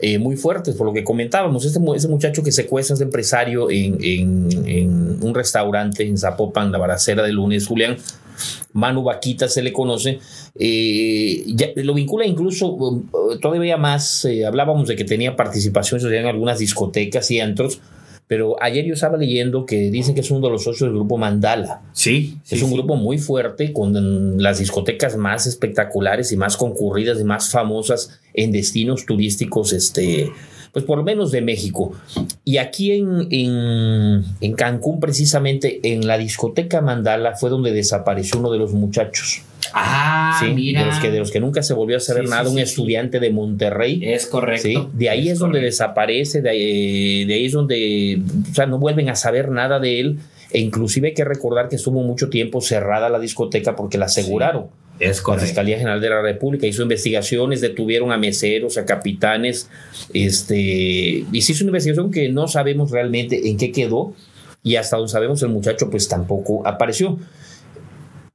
[0.00, 1.64] eh, muy fuertes, por lo que comentábamos.
[1.64, 7.22] Este, ese muchacho que secuestra, este empresario en, en- un restaurante en Zapopan, la balacera
[7.22, 7.96] de lunes, Julián.
[8.72, 10.18] Manu Vaquita se le conoce,
[10.58, 11.44] eh,
[11.76, 13.06] lo vincula incluso um,
[13.40, 17.80] todavía más, eh, hablábamos de que tenía participación social en algunas discotecas y antros,
[18.32, 21.18] pero ayer yo estaba leyendo que dicen que es uno de los socios del grupo
[21.18, 21.82] Mandala.
[21.92, 27.20] Sí, es un grupo muy fuerte con mm, las discotecas más espectaculares y más concurridas
[27.20, 30.32] y más famosas en destinos turísticos, este,
[30.72, 31.92] pues por lo menos de México.
[32.42, 38.50] Y aquí en, en, en Cancún, precisamente en la discoteca Mandala, fue donde desapareció uno
[38.50, 39.42] de los muchachos.
[39.74, 40.52] Ah, ¿sí?
[40.54, 40.80] mira.
[40.80, 42.58] De, los que, de los que nunca se volvió a saber Sí, nada, sí, un
[42.58, 44.00] estudiante de Monterrey.
[44.02, 44.62] Es correcto.
[44.68, 44.76] ¿sí?
[44.92, 49.08] De ahí es, donde desaparece, de ahí, de ahí es donde o sea, no vuelven
[49.08, 50.18] a saber nada de él.
[50.50, 54.66] E inclusive hay que recordar que estuvo mucho tiempo cerrada la discoteca porque la aseguraron.
[54.98, 55.46] Es La correcto.
[55.46, 59.68] Fiscalía General de la República hizo investigaciones, detuvieron a meseros, a capitanes,
[60.12, 64.14] este, y se hizo una investigación que no sabemos realmente en qué quedó,
[64.62, 67.18] y hasta donde sabemos el muchacho pues tampoco apareció.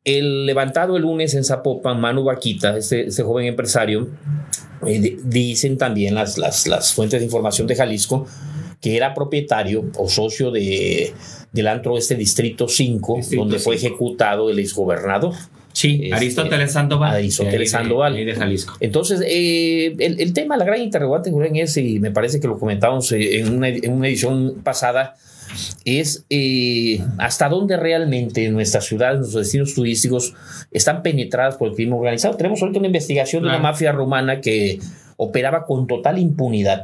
[0.07, 4.07] El levantado el lunes en Zapopan, Manu Vaquita, este, este joven empresario,
[4.85, 8.25] eh, di- dicen también las, las, las fuentes de información de Jalisco
[8.81, 11.11] que era propietario o socio de,
[11.51, 13.87] del antro este Distrito 5, Distrito donde fue 5.
[13.87, 15.33] ejecutado el exgobernador.
[15.73, 17.15] Sí, Este, Aristóteles Sandoval.
[17.15, 18.15] Aristóteles Sandoval.
[18.15, 18.75] de de Jalisco.
[18.79, 22.57] Entonces, eh, el, el tema, la gran interrogante, Julián, es, y me parece que lo
[22.59, 25.15] comentamos eh, en una, en una edición pasada,
[25.85, 30.33] es eh, hasta dónde realmente nuestras ciudades, nuestros destinos turísticos
[30.71, 32.35] están penetradas por el crimen organizado.
[32.35, 34.79] Tenemos ahorita una investigación de una mafia romana que
[35.17, 36.83] operaba con total impunidad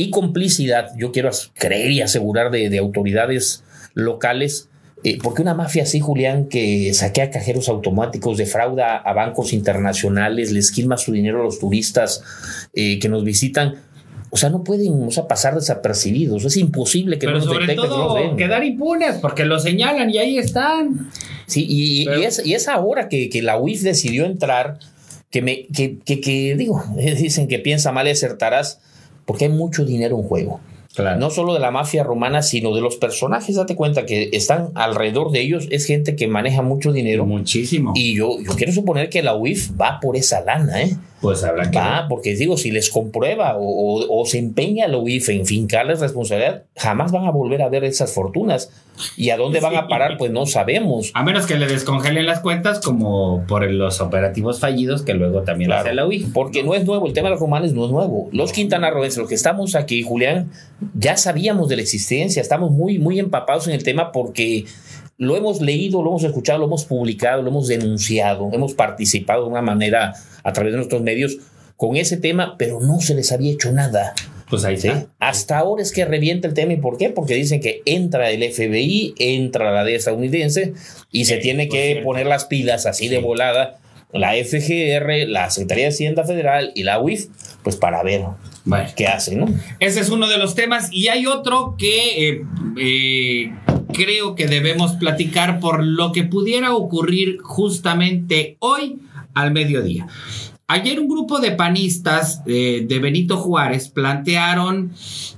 [0.00, 4.70] y complicidad, yo quiero creer y asegurar de, autoridades locales,
[5.04, 10.66] eh, porque una mafia así, Julián, que saquea cajeros automáticos, defrauda a bancos internacionales, les
[10.66, 12.22] esquilma su dinero a los turistas
[12.72, 13.74] eh, que nos visitan,
[14.30, 16.44] o sea, no pueden o sea, pasar desapercibidos.
[16.44, 21.10] Es imposible que Pero no sobre todo quedar impunes porque lo señalan y ahí están.
[21.46, 24.78] Sí, y, es, y es, ahora que, que, la UIF decidió entrar,
[25.30, 28.80] que me, que, que, que digo, dicen que piensa mal y acertarás,
[29.24, 30.60] porque hay mucho dinero en juego.
[30.98, 33.56] No solo de la mafia romana, sino de los personajes.
[33.56, 35.68] Date cuenta que están alrededor de ellos.
[35.70, 37.26] Es gente que maneja mucho dinero.
[37.26, 37.92] Muchísimo.
[37.94, 40.96] Y yo, yo quiero suponer que la UIF va por esa lana, ¿eh?
[41.20, 41.78] Pues habrá que.
[41.78, 47.12] Va, porque digo, si les comprueba o, se empeña la UIF en fincarles responsabilidad, jamás
[47.12, 48.70] van a volver a ver esas fortunas.
[49.16, 50.16] ¿Y a dónde van a parar?
[50.18, 51.10] Pues no sabemos.
[51.14, 55.72] A menos que le descongelen las cuentas, como por los operativos fallidos que luego también
[55.72, 56.32] hace la UIF.
[56.32, 58.28] Porque no es nuevo, el tema de los romanes no es nuevo.
[58.32, 60.50] Los quintanarroenses, los que estamos aquí, Julián,
[60.94, 64.64] ya sabíamos de la existencia, estamos muy, muy empapados en el tema porque
[65.18, 69.50] lo hemos leído, lo hemos escuchado, lo hemos publicado, lo hemos denunciado, hemos participado de
[69.50, 71.36] una manera a través de nuestros medios
[71.76, 74.14] con ese tema, pero no se les había hecho nada.
[74.50, 74.90] Pues ahí ¿sí?
[75.20, 76.72] Hasta ahora es que revienta el tema.
[76.72, 77.08] ¿Y por qué?
[77.08, 80.74] Porque dicen que entra el FBI, entra la DEA estadounidense
[81.10, 83.80] y se tiene que poner las pilas así de volada
[84.12, 87.26] la FGR, la Secretaría de Hacienda Federal y la UIF,
[87.62, 88.22] pues para ver
[88.96, 89.46] qué hacen, ¿no?
[89.78, 90.88] Ese es uno de los temas.
[90.92, 92.42] Y hay otro que eh,
[92.78, 93.52] eh,
[93.92, 98.98] creo que debemos platicar por lo que pudiera ocurrir justamente hoy
[99.34, 100.06] al mediodía.
[100.72, 104.92] Ayer un grupo de panistas eh, de Benito Juárez plantearon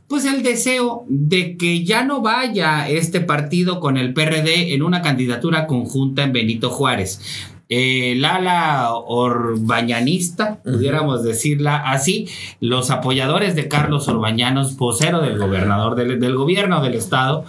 [0.06, 5.00] pues el deseo de que ya no vaya este partido con el PRD en una
[5.00, 7.22] candidatura conjunta en Benito Juárez.
[7.70, 12.28] El ala orbañanista, pudiéramos decirla así,
[12.60, 17.46] los apoyadores de Carlos Orbañanos, vocero del gobernador del, gobierno del estado,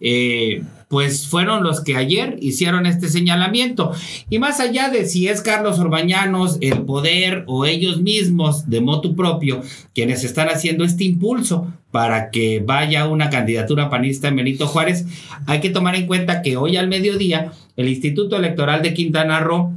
[0.00, 3.92] eh, pues fueron los que ayer hicieron este señalamiento.
[4.30, 9.16] Y más allá de si es Carlos Orbañanos, el poder o ellos mismos de motu
[9.16, 9.62] propio
[9.94, 15.06] quienes están haciendo este impulso para que vaya una candidatura panista en Benito Juárez,
[15.46, 19.72] hay que tomar en cuenta que hoy al mediodía el Instituto Electoral de Quintana Roo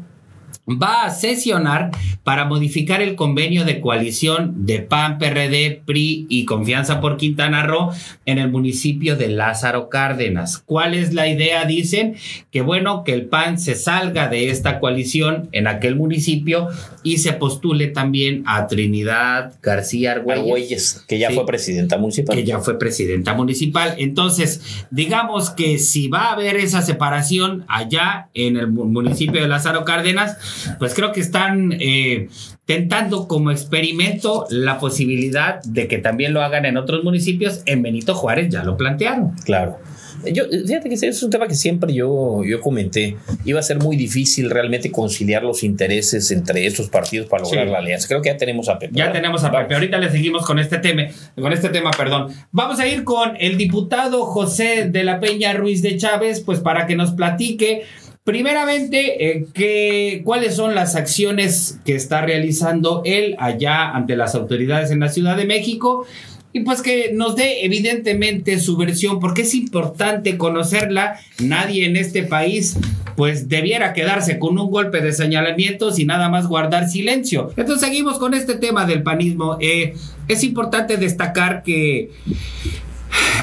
[0.78, 1.92] va a sesionar
[2.24, 7.92] para modificar el convenio de coalición de PAN, PRD, PRI y Confianza por Quintana Roo
[8.26, 10.60] en el municipio de Lázaro Cárdenas.
[10.60, 11.66] ¿Cuál es la idea?
[11.66, 12.16] Dicen
[12.52, 16.68] que bueno, que el PAN se salga de esta coalición en aquel municipio
[17.04, 22.36] y se postule también a Trinidad García Argüelles, que ya fue presidenta municipal.
[22.36, 23.96] Que ya fue presidenta municipal.
[23.98, 29.86] Entonces, digamos que si va a haber esa separación allá en el municipio de Lázaro
[29.86, 30.38] Cárdenas,
[30.78, 32.30] pues creo que están eh,
[32.66, 37.62] tentando como experimento la posibilidad de que también lo hagan en otros municipios.
[37.66, 39.32] En Benito Juárez ya lo plantearon.
[39.46, 39.80] Claro.
[40.26, 43.16] Yo, fíjate que es un tema que siempre yo, yo comenté.
[43.46, 47.78] Iba a ser muy difícil realmente conciliar los intereses entre estos partidos para lograr la
[47.78, 48.08] alianza.
[48.08, 48.94] Creo que ya tenemos a Pepe.
[48.96, 49.76] Ya tenemos a Pepe.
[49.76, 51.04] Ahorita le seguimos con este tema,
[51.36, 52.34] con este tema, perdón.
[52.52, 56.86] Vamos a ir con el diputado José de la Peña Ruiz de Chávez, pues para
[56.86, 57.84] que nos platique
[58.24, 65.00] Primeramente, eh, ¿cuáles son las acciones que está realizando él allá ante las autoridades en
[65.00, 66.06] la Ciudad de México?
[66.52, 71.20] Y pues que nos dé evidentemente su versión, porque es importante conocerla.
[71.40, 72.78] Nadie en este país
[73.16, 77.52] pues debiera quedarse con un golpe de señalamientos y nada más guardar silencio.
[77.58, 79.58] Entonces seguimos con este tema del panismo.
[79.60, 79.94] Eh,
[80.28, 82.12] es importante destacar que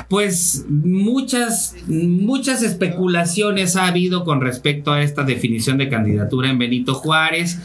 [0.09, 6.95] pues muchas, muchas especulaciones ha habido con respecto a esta definición de candidatura en Benito
[6.95, 7.59] Juárez.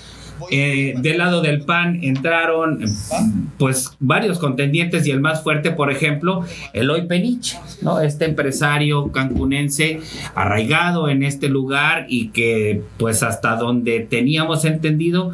[0.49, 2.79] Eh, del lado del PAN entraron
[3.57, 7.99] pues varios contendientes y el más fuerte, por ejemplo, Eloy Penich, ¿no?
[7.99, 9.99] Este empresario cancunense
[10.35, 15.33] arraigado en este lugar y que pues hasta donde teníamos entendido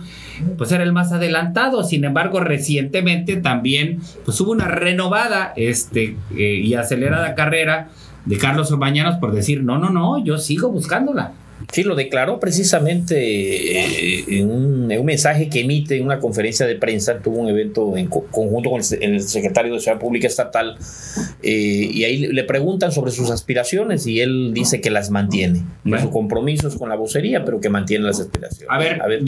[0.57, 1.83] pues era el más adelantado.
[1.83, 7.89] Sin embargo, recientemente también pues hubo una renovada este, eh, y acelerada carrera
[8.25, 11.31] de Carlos Orbañanos por decir, no, no, no, yo sigo buscándola.
[11.71, 17.19] Sí, lo declaró precisamente eh, en, un, mensaje que emite en una conferencia de prensa.
[17.19, 20.77] Tuvo un evento en conjunto con el, secretario de Ciudad Pública Estatal
[21.43, 25.63] eh, y ahí le preguntan sobre sus aspiraciones y él dice que las mantiene.
[25.83, 26.05] Bueno.
[26.05, 28.67] Su compromiso es con la vocería, pero que mantiene las aspiraciones.
[28.69, 29.23] A ver, a ver.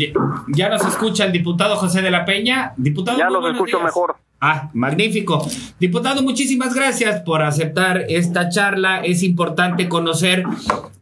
[0.56, 2.74] Ya, nos escucha el diputado José de la Peña.
[2.78, 4.16] Diputado, ya los escucho mejor.
[4.42, 5.46] Ah, magnífico.
[5.80, 9.02] Diputado, muchísimas gracias por aceptar esta charla.
[9.02, 10.44] Es importante conocer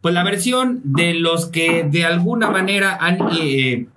[0.01, 3.87] pues la versión de los que de alguna manera han eh,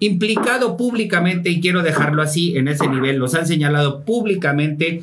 [0.00, 5.02] implicado públicamente, y quiero dejarlo así en ese nivel, los han señalado públicamente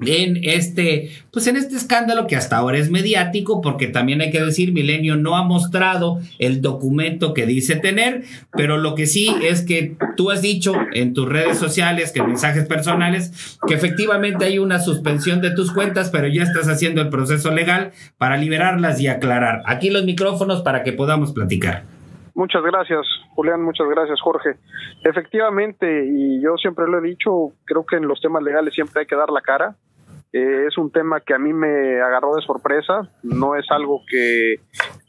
[0.00, 4.42] en este, pues en este escándalo que hasta ahora es mediático, porque también hay que
[4.42, 9.62] decir, Milenio no ha mostrado el documento que dice tener, pero lo que sí es
[9.62, 14.80] que tú has dicho en tus redes sociales, que mensajes personales, que efectivamente hay una
[14.80, 19.62] suspensión de tus cuentas, pero ya estás haciendo el proceso legal para liberarlas y aclarar.
[19.66, 21.93] Aquí los micrófonos para que podamos platicar.
[22.34, 24.56] Muchas gracias, Julián, muchas gracias, Jorge.
[25.04, 29.06] Efectivamente, y yo siempre lo he dicho, creo que en los temas legales siempre hay
[29.06, 29.76] que dar la cara.
[30.32, 34.54] Eh, es un tema que a mí me agarró de sorpresa, no es algo que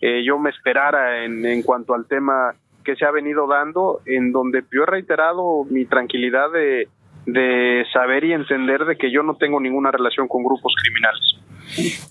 [0.02, 4.32] eh, yo me esperara en, en cuanto al tema que se ha venido dando, en
[4.32, 6.88] donde yo he reiterado mi tranquilidad de,
[7.26, 11.40] de saber y entender de que yo no tengo ninguna relación con grupos criminales.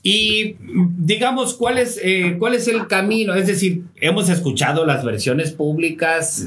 [0.03, 3.35] Y digamos, ¿cuál es, eh, ¿cuál es el camino?
[3.35, 6.46] Es decir, hemos escuchado las versiones públicas,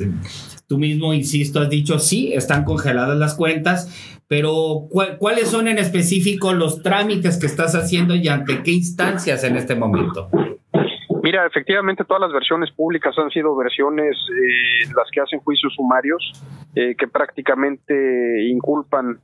[0.67, 3.89] tú mismo, insisto, has dicho, sí, están congeladas las cuentas,
[4.27, 4.87] pero
[5.19, 9.75] ¿cuáles son en específico los trámites que estás haciendo y ante qué instancias en este
[9.75, 10.29] momento?
[11.23, 16.33] Mira, efectivamente todas las versiones públicas han sido versiones eh, las que hacen juicios sumarios
[16.75, 19.19] eh, que prácticamente inculpan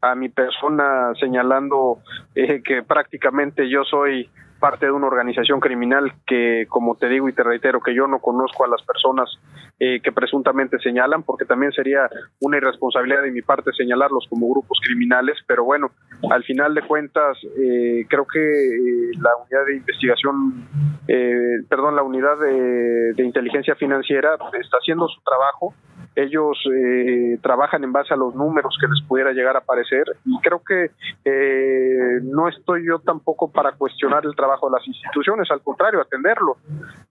[0.00, 1.98] a mi persona señalando
[2.34, 7.32] eh, que prácticamente yo soy parte de una organización criminal que, como te digo y
[7.32, 9.30] te reitero, que yo no conozco a las personas
[9.80, 12.08] eh, que presuntamente señalan, porque también sería
[12.40, 15.90] una irresponsabilidad de mi parte señalarlos como grupos criminales, pero bueno,
[16.30, 20.66] al final de cuentas, eh, creo que eh, la unidad de investigación,
[21.06, 25.74] eh, perdón, la unidad de, de inteligencia financiera está haciendo su trabajo
[26.18, 30.36] ellos eh, trabajan en base a los números que les pudiera llegar a aparecer y
[30.40, 30.90] creo que
[31.24, 36.56] eh, no estoy yo tampoco para cuestionar el trabajo de las instituciones, al contrario, atenderlo.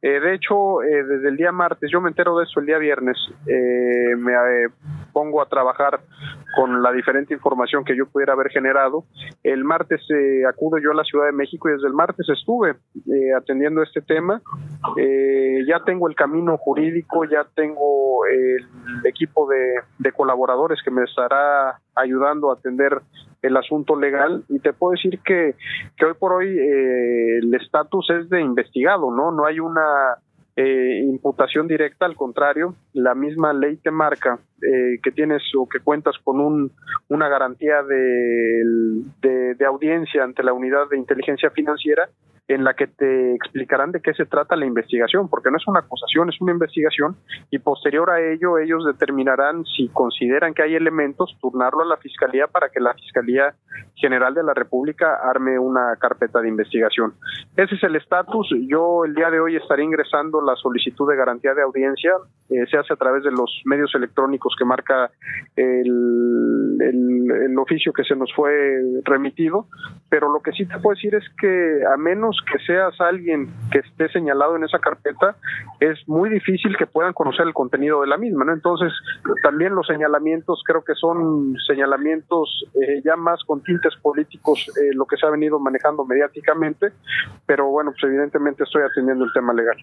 [0.02, 3.18] De hecho, desde el día martes, yo me entero de eso el día viernes,
[3.48, 4.70] eh, me eh,
[5.14, 6.00] pongo a trabajar
[6.56, 9.06] con la diferente información que yo pudiera haber generado.
[9.44, 12.72] El martes eh, acudo yo a la Ciudad de México y desde el martes estuve
[12.72, 14.42] eh, atendiendo este tema.
[15.68, 22.50] Ya tengo el camino jurídico, ya tengo el equipo de, colaboradores que me estará ayudando
[22.50, 23.02] a atender
[23.42, 25.56] el asunto legal y te puedo decir que,
[25.98, 29.32] que hoy por hoy el estatus es de investigado, ¿no?
[29.32, 30.18] No hay una
[30.58, 35.80] eh, imputación directa, al contrario, la misma ley te marca eh, que tienes o que
[35.80, 36.72] cuentas con un,
[37.10, 42.10] una garantía de, audiencia ante la unidad de inteligencia financiera
[42.48, 45.82] en la que te explicarán de qué se trata la investigación, porque no es una
[45.82, 47.18] acusación, es una investigación
[47.52, 52.48] y posterior a ello ellos determinarán si consideran que hay elementos, turnarlo a la Fiscalía
[52.48, 53.54] para que la Fiscalía
[53.96, 57.14] General de la República arme una carpeta de investigación.
[57.58, 58.48] Ese es el estatus.
[58.68, 62.14] Yo el día de hoy estaré ingresando la solicitud de garantía de audiencia,
[62.50, 65.12] eh, se hace a través de los medios electrónicos que marca
[65.56, 68.52] el, el, el oficio que se nos fue
[69.04, 69.68] remitido,
[70.10, 73.80] pero lo que sí te puedo decir es que a menos que seas alguien que
[73.80, 75.36] esté señalado en esa carpeta,
[75.80, 78.54] es muy difícil que puedan conocer el contenido de la misma, ¿no?
[78.54, 78.92] Entonces,
[79.44, 85.06] también los señalamientos creo que son señalamientos eh, ya más con tintes políticos, eh, lo
[85.06, 86.92] que se ha venido manejando mediáticamente,
[87.46, 89.78] pero bueno, pues evidentemente estoy atendiendo el tema legal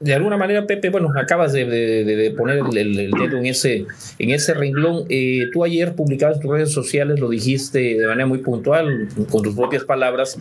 [0.00, 3.86] de alguna manera, Pepe, bueno, acabas de, de, de poner el, el, dedo en ese,
[4.18, 5.04] en ese renglón.
[5.08, 9.42] Eh, tú ayer publicabas en tus redes sociales, lo dijiste de manera muy puntual, con
[9.42, 10.38] tus propias palabras,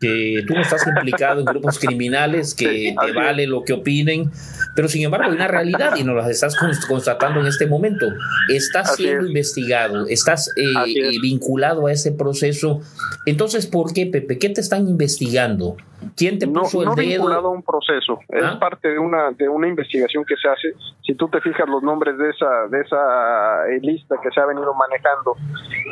[0.00, 4.30] que tú no estás implicado en grupos criminales, que te vale lo que opinen,
[4.74, 6.56] pero sin embargo hay una realidad y nos la estás
[6.88, 8.06] constatando en este momento.
[8.48, 9.28] Estás siendo es.
[9.28, 10.62] investigado, estás eh,
[10.96, 12.80] eh, vinculado a ese proceso.
[13.26, 14.38] Entonces, ¿por qué, Pepe?
[14.38, 15.76] ¿Qué te están investigando?
[16.16, 17.08] ¿Quién te puso no, no el dedo?
[17.08, 18.50] vinculado a un proceso, ¿Ah?
[18.52, 20.74] es parte de una de una investigación que se hace.
[21.02, 24.46] Si tú te fijas los nombres de esa de esa eh, lista que se ha
[24.46, 25.36] venido manejando,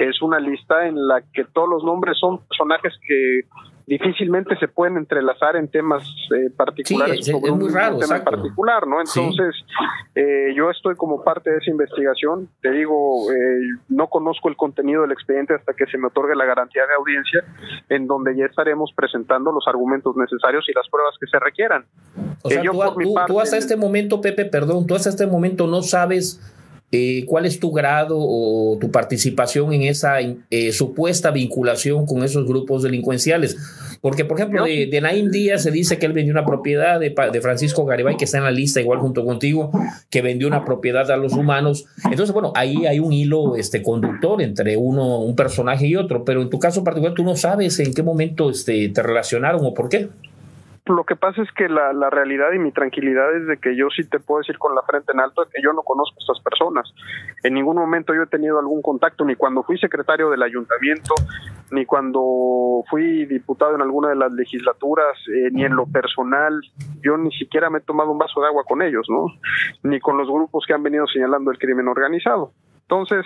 [0.00, 3.40] es una lista en la que todos los nombres son personajes que
[3.86, 6.02] difícilmente se pueden entrelazar en temas
[6.34, 9.00] eh, particulares sí, es, sobre es muy un, tema en particular, ¿no?
[9.00, 9.84] Entonces, sí.
[10.14, 15.02] eh, yo estoy como parte de esa investigación, te digo, eh, no conozco el contenido
[15.02, 17.44] del expediente hasta que se me otorgue la garantía de audiencia,
[17.88, 21.84] en donde ya estaremos presentando los argumentos necesarios y las pruebas que se requieran.
[22.42, 25.66] O sea, tú, tú, parte, tú hasta este momento, Pepe, perdón, tú hasta este momento
[25.66, 26.40] no sabes
[26.94, 32.46] eh, ¿cuál es tu grado o tu participación en esa eh, supuesta vinculación con esos
[32.46, 33.56] grupos delincuenciales?
[34.02, 37.14] Porque, por ejemplo, de, de, Naim Díaz se dice que él vendió una propiedad de,
[37.32, 39.70] de, Francisco Garibay, que está en la lista igual junto contigo,
[40.10, 41.86] que vendió una propiedad a los humanos.
[42.04, 46.42] Entonces, bueno, ahí hay un hilo este, conductor entre uno, un personaje y otro, pero
[46.42, 49.88] en tu caso particular tú no sabes en qué momento este, te relacionaron o por
[49.88, 50.08] qué.
[50.86, 54.02] Lo que pasa es que la, realidad y mi tranquilidad es de que yo sí
[54.02, 56.92] te puedo decir con la frente en alto que yo no conozco a estas personas.
[57.44, 61.14] En ningún momento yo he tenido algún contacto, ni cuando fui secretario del ayuntamiento,
[61.70, 66.60] ni cuando fui diputado en alguna de las legislaturas, eh, ni en lo personal.
[67.00, 69.26] Yo ni siquiera me he tomado un vaso de agua con ellos, ¿no?
[69.84, 72.54] Ni con los grupos que han venido señalando el crimen organizado.
[72.92, 73.24] Entonces,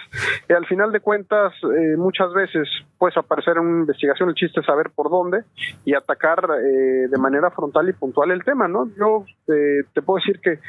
[0.48, 4.60] eh, al final de cuentas, eh, muchas veces puedes aparecer en una investigación, el chiste
[4.60, 5.42] es saber por dónde
[5.84, 8.88] y atacar eh, de manera frontal y puntual el tema, ¿no?
[8.96, 10.60] Yo eh, te puedo decir que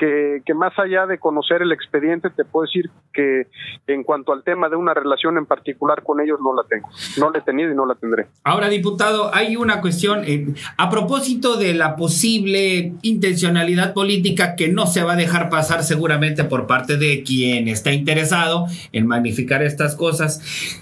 [0.00, 3.46] que, más allá de conocer el expediente, te puedo decir que
[3.86, 6.88] en cuanto al tema de una relación en particular con ellos, no la tengo.
[7.18, 8.26] No la he tenido y no la tendré.
[8.42, 14.86] Ahora, diputado, hay una cuestión eh, a propósito de la posible intencionalidad política que no
[14.86, 19.96] se va a dejar pasar seguramente por parte de quien está interesado en magnificar estas
[19.96, 20.80] cosas.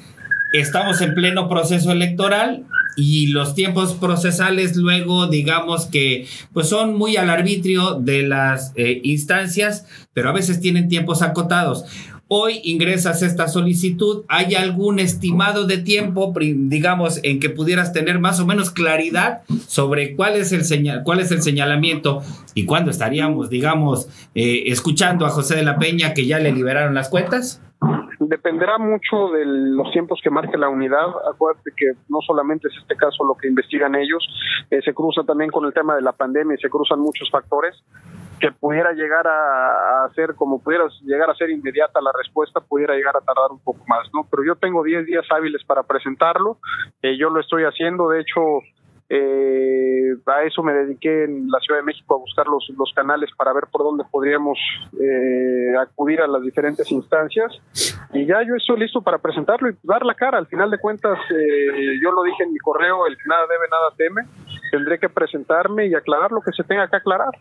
[0.53, 2.64] Estamos en pleno proceso electoral
[2.96, 9.01] y los tiempos procesales luego digamos que pues son muy al arbitrio de las eh,
[9.05, 11.84] instancias, pero a veces tienen tiempos acotados.
[12.30, 18.38] Hoy ingresas esta solicitud, ¿hay algún estimado de tiempo, digamos, en que pudieras tener más
[18.38, 22.22] o menos claridad sobre cuál es el, señal, cuál es el señalamiento
[22.53, 26.94] y cuándo estaríamos, digamos, eh, escuchando a José de la Peña que ya le liberaron
[26.94, 27.62] las cuentas?
[28.29, 31.07] Dependerá mucho de los tiempos que marque la unidad.
[31.33, 34.22] Acuérdate que no solamente es este caso lo que investigan ellos,
[34.70, 37.83] eh, se cruza también con el tema de la pandemia y se cruzan muchos factores
[38.39, 43.16] que pudiera llegar a, ser, como pudiera llegar a ser inmediata la respuesta, pudiera llegar
[43.16, 44.26] a tardar un poco más, ¿no?
[44.31, 46.59] Pero yo tengo 10 días hábiles para presentarlo,
[47.03, 48.41] eh, yo lo estoy haciendo, de hecho,
[49.11, 53.30] eh, a eso me dediqué en la Ciudad de México a buscar los, los canales
[53.36, 54.59] para ver por dónde podríamos
[55.00, 57.50] eh, acudir a las diferentes instancias
[58.12, 60.38] y ya yo estoy listo para presentarlo y dar la cara.
[60.38, 63.68] Al final de cuentas, eh, yo lo dije en mi correo, el que nada debe,
[63.70, 64.22] nada teme.
[64.70, 67.32] Tendré que presentarme y aclarar lo que se tenga que aclarar.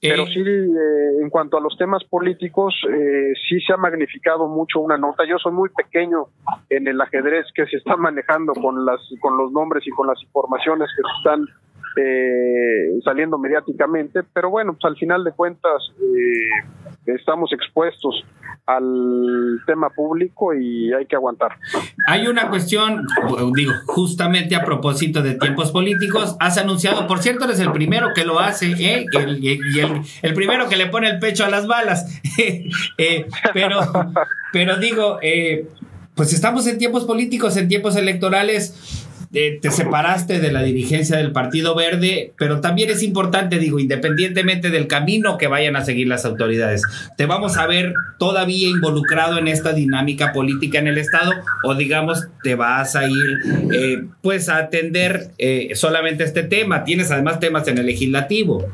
[0.00, 4.78] Pero sí, eh, en cuanto a los temas políticos, eh, sí se ha magnificado mucho
[4.80, 5.24] una nota.
[5.28, 6.26] Yo soy muy pequeño
[6.70, 10.22] en el ajedrez que se está manejando con las con los nombres y con las
[10.22, 11.46] informaciones que se están
[12.00, 18.24] eh, saliendo mediáticamente, pero bueno, pues al final de cuentas eh, estamos expuestos
[18.66, 21.52] al tema público y hay que aguantar.
[22.06, 23.04] Hay una cuestión,
[23.54, 28.24] digo, justamente a propósito de tiempos políticos, has anunciado, por cierto, eres el primero que
[28.24, 29.06] lo hace, ¿eh?
[29.12, 29.42] el,
[30.22, 33.80] el, primero que le pone el pecho a las balas, eh, pero,
[34.52, 35.66] pero digo, eh,
[36.14, 41.32] pues estamos en tiempos políticos, en tiempos electorales eh, te separaste de la dirigencia del
[41.32, 46.24] Partido Verde, pero también es importante, digo, independientemente del camino que vayan a seguir las
[46.24, 46.82] autoridades,
[47.16, 51.32] ¿te vamos a ver todavía involucrado en esta dinámica política en el Estado
[51.64, 53.38] o digamos te vas a ir
[53.72, 56.84] eh, pues a atender eh, solamente este tema?
[56.84, 58.66] Tienes además temas en el legislativo.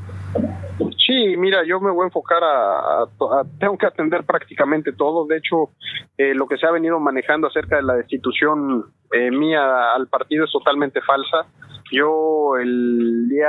[1.24, 3.06] Sí, mira, yo me voy a enfocar a,
[3.58, 5.26] tengo que atender prácticamente todo.
[5.26, 5.70] De hecho,
[6.18, 10.44] eh, lo que se ha venido manejando acerca de la destitución eh, mía al partido
[10.44, 11.46] es totalmente falsa.
[11.90, 13.48] Yo el día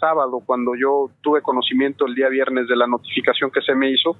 [0.00, 4.16] sábado, cuando yo tuve conocimiento el día viernes de la notificación que se me hizo,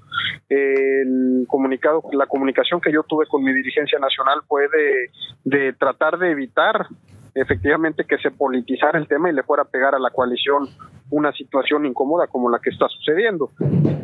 [0.50, 5.10] el comunicado, la comunicación que yo tuve con mi dirigencia nacional fue de,
[5.44, 6.88] de tratar de evitar
[7.34, 10.68] efectivamente que se politizara el tema y le fuera a pegar a la coalición
[11.12, 13.50] una situación incómoda como la que está sucediendo.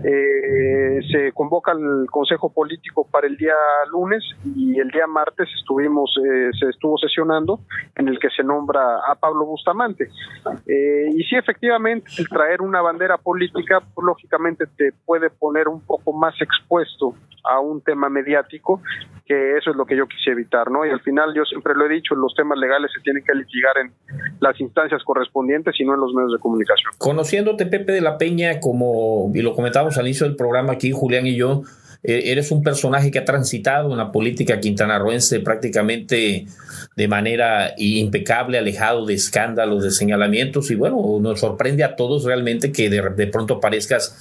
[0.05, 3.55] Eh, se convoca el Consejo Político para el día
[3.91, 4.23] lunes
[4.55, 7.61] y el día martes estuvimos, eh, se estuvo sesionando
[7.97, 10.11] en el que se nombra a Pablo Bustamante.
[10.67, 15.81] Eh, y sí, efectivamente, el traer una bandera política, pues, lógicamente te puede poner un
[15.81, 18.83] poco más expuesto a un tema mediático,
[19.25, 20.85] que eso es lo que yo quise evitar, ¿no?
[20.85, 23.77] Y al final yo siempre lo he dicho, los temas legales se tienen que litigar
[23.79, 23.93] en
[24.41, 26.93] las instancias correspondientes y no en los medios de comunicación.
[26.99, 31.27] Conociéndote, Pepe de la Peña, como y lo comentábamos al inicio del programa aquí, Julián
[31.27, 31.63] y yo,
[32.03, 36.47] eh, eres un personaje que ha transitado en la política quintanarroense prácticamente
[36.97, 42.73] de manera impecable, alejado de escándalos, de señalamientos, y bueno, nos sorprende a todos realmente
[42.73, 44.17] que de, de pronto aparezcas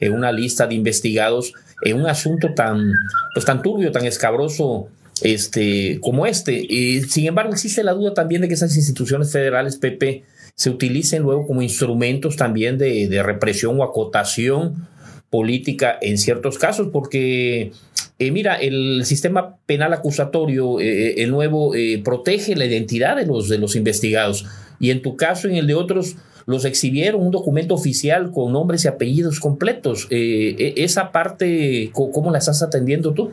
[0.00, 2.92] en una lista de investigados en un asunto tan,
[3.34, 4.88] pues, tan turbio, tan escabroso
[5.22, 6.54] este, como este.
[6.68, 10.24] Y, sin embargo, existe la duda también de que esas instituciones federales, Pepe,
[10.62, 14.86] se utilicen luego como instrumentos también de, de represión o acotación
[15.28, 17.72] política en ciertos casos, porque
[18.20, 21.72] eh, mira, el sistema penal acusatorio, el nuevo,
[22.04, 24.46] protege la identidad de los, de los investigados.
[24.78, 26.14] Y en tu caso, en el de otros,
[26.46, 30.06] los exhibieron un documento oficial con nombres y apellidos completos.
[30.10, 33.32] E, esa parte, ¿cómo la estás atendiendo tú?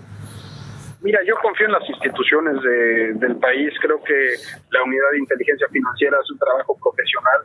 [1.01, 2.61] Mira, yo confío en las instituciones
[3.19, 3.73] del país.
[3.81, 4.35] Creo que
[4.71, 7.41] la unidad de inteligencia financiera hace un trabajo profesional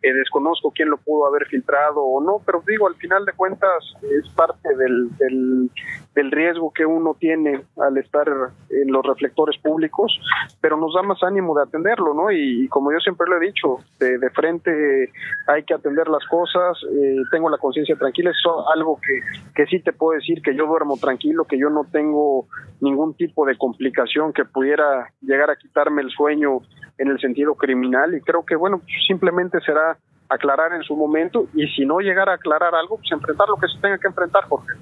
[0.00, 3.96] eh, desconozco quién lo pudo haber filtrado o no, pero digo, al final de cuentas
[4.02, 8.28] es parte del, del, riesgo que uno tiene al estar
[8.70, 10.12] en los reflectores públicos,
[10.60, 12.30] pero nos da más ánimo de atenderlo, ¿no?
[12.30, 15.10] Y, como yo siempre lo he dicho, de, frente
[15.46, 18.36] hay que atender las cosas, eh, tengo la conciencia tranquila, es
[18.74, 19.20] algo que,
[19.54, 22.46] que sí te puedo decir, que yo duermo tranquilo, que yo no tengo
[22.80, 26.60] ningún tipo de complicación que pudiera llegar a quitarme el sueño
[26.98, 29.96] en el sentido criminal y creo que bueno, simplemente será
[30.28, 33.68] aclarar en su momento y si no llegar a aclarar algo, pues enfrentar lo que
[33.68, 34.74] se tenga que enfrentar, Jorge.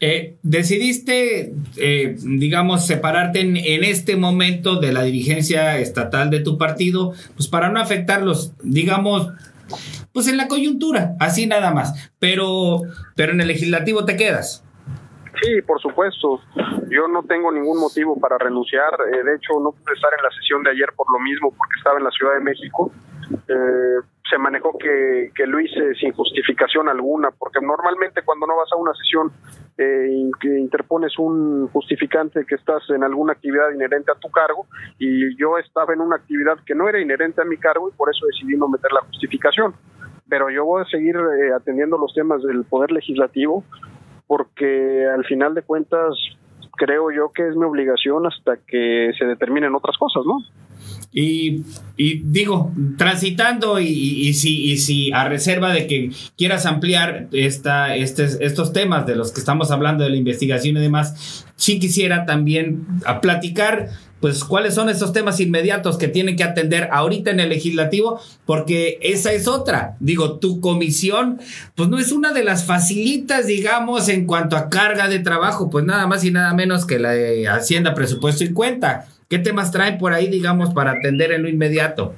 [0.00, 6.56] Eh, decidiste, eh, digamos, separarte en, en, este momento de la dirigencia estatal de tu
[6.56, 9.32] partido, pues para no afectarlos, digamos,
[10.12, 12.10] pues en la coyuntura, así nada más.
[12.18, 12.82] Pero,
[13.16, 14.64] pero en el legislativo te quedas.
[15.42, 16.40] Sí, por supuesto.
[16.90, 18.92] Yo no tengo ningún motivo para renunciar.
[19.12, 21.78] Eh, de hecho, no pude estar en la sesión de ayer por lo mismo, porque
[21.78, 22.90] estaba en la Ciudad de México.
[23.46, 28.70] Eh, se manejó que, que, lo hice sin justificación alguna, porque normalmente cuando no vas
[28.72, 29.32] a una sesión
[29.78, 34.66] eh, interpones un justificante que estás en alguna actividad inherente a tu cargo
[34.98, 38.10] y yo estaba en una actividad que no era inherente a mi cargo y por
[38.10, 39.74] eso decidí no meter la justificación.
[40.28, 43.64] Pero yo voy a seguir eh, atendiendo los temas del Poder Legislativo
[44.28, 46.14] porque al final de cuentas
[46.76, 50.38] creo yo que es mi obligación hasta que se determinen otras cosas, ¿no?
[51.10, 51.64] Y,
[51.96, 58.72] digo, transitando y, si, y si a reserva de que quieras ampliar esta, este, estos
[58.72, 63.20] temas de los que estamos hablando de la investigación y demás, sí quisiera también a
[63.20, 63.88] platicar
[64.20, 68.98] pues cuáles son esos temas inmediatos que tienen que atender ahorita en el legislativo, porque
[69.00, 69.96] esa es otra.
[70.00, 71.40] Digo, tu comisión,
[71.76, 75.84] pues no es una de las facilitas, digamos, en cuanto a carga de trabajo, pues
[75.84, 79.06] nada más y nada menos que la de Hacienda, Presupuesto y Cuenta.
[79.28, 82.14] ¿Qué temas traen por ahí, digamos, para atender en lo inmediato?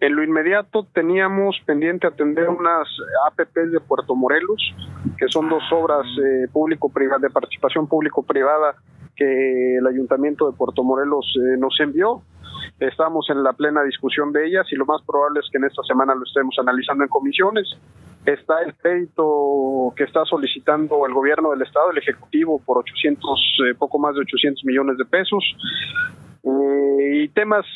[0.00, 2.86] En lo inmediato teníamos pendiente atender unas
[3.28, 4.74] APPs de Puerto Morelos,
[5.16, 8.74] que son dos obras eh, público-privada de participación público-privada
[9.16, 12.22] que el Ayuntamiento de Puerto Morelos eh, nos envió.
[12.78, 15.82] Estamos en la plena discusión de ellas y lo más probable es que en esta
[15.82, 17.68] semana lo estemos analizando en comisiones.
[18.24, 23.74] Está el crédito que está solicitando el gobierno del estado, el ejecutivo, por 800, eh,
[23.78, 25.44] poco más de 800 millones de pesos.
[26.46, 27.66] Eh, y temas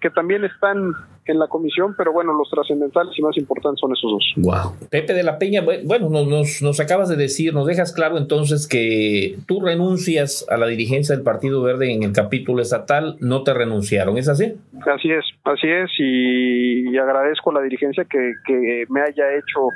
[0.00, 0.94] que también están
[1.26, 4.32] en la comisión, pero bueno, los trascendentales y más importantes son esos dos.
[4.36, 4.88] Wow.
[4.90, 9.36] Pepe de la Peña, bueno, nos, nos acabas de decir, nos dejas claro entonces que
[9.46, 14.16] tú renuncias a la dirigencia del Partido Verde en el capítulo estatal, no te renunciaron,
[14.18, 14.54] ¿es así?
[14.86, 19.68] Así es, así es, y, agradezco a la dirigencia que, que me haya hecho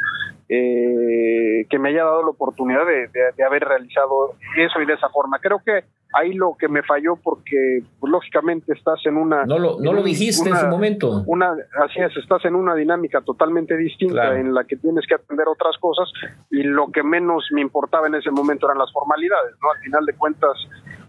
[0.53, 5.39] eh, que me haya dado la oportunidad de, haber realizado eso y de esa forma.
[5.39, 9.45] Creo que ahí lo que me falló porque pues, lógicamente estás en una...
[9.45, 11.23] No lo, no lo dijiste en su momento.
[11.27, 11.53] Una,
[11.85, 15.77] así es, estás en una dinámica totalmente distinta en la que tienes que atender otras
[15.79, 16.11] cosas
[16.51, 19.71] y lo que menos me importaba en ese momento eran las formalidades, ¿no?
[19.71, 20.57] Al final de cuentas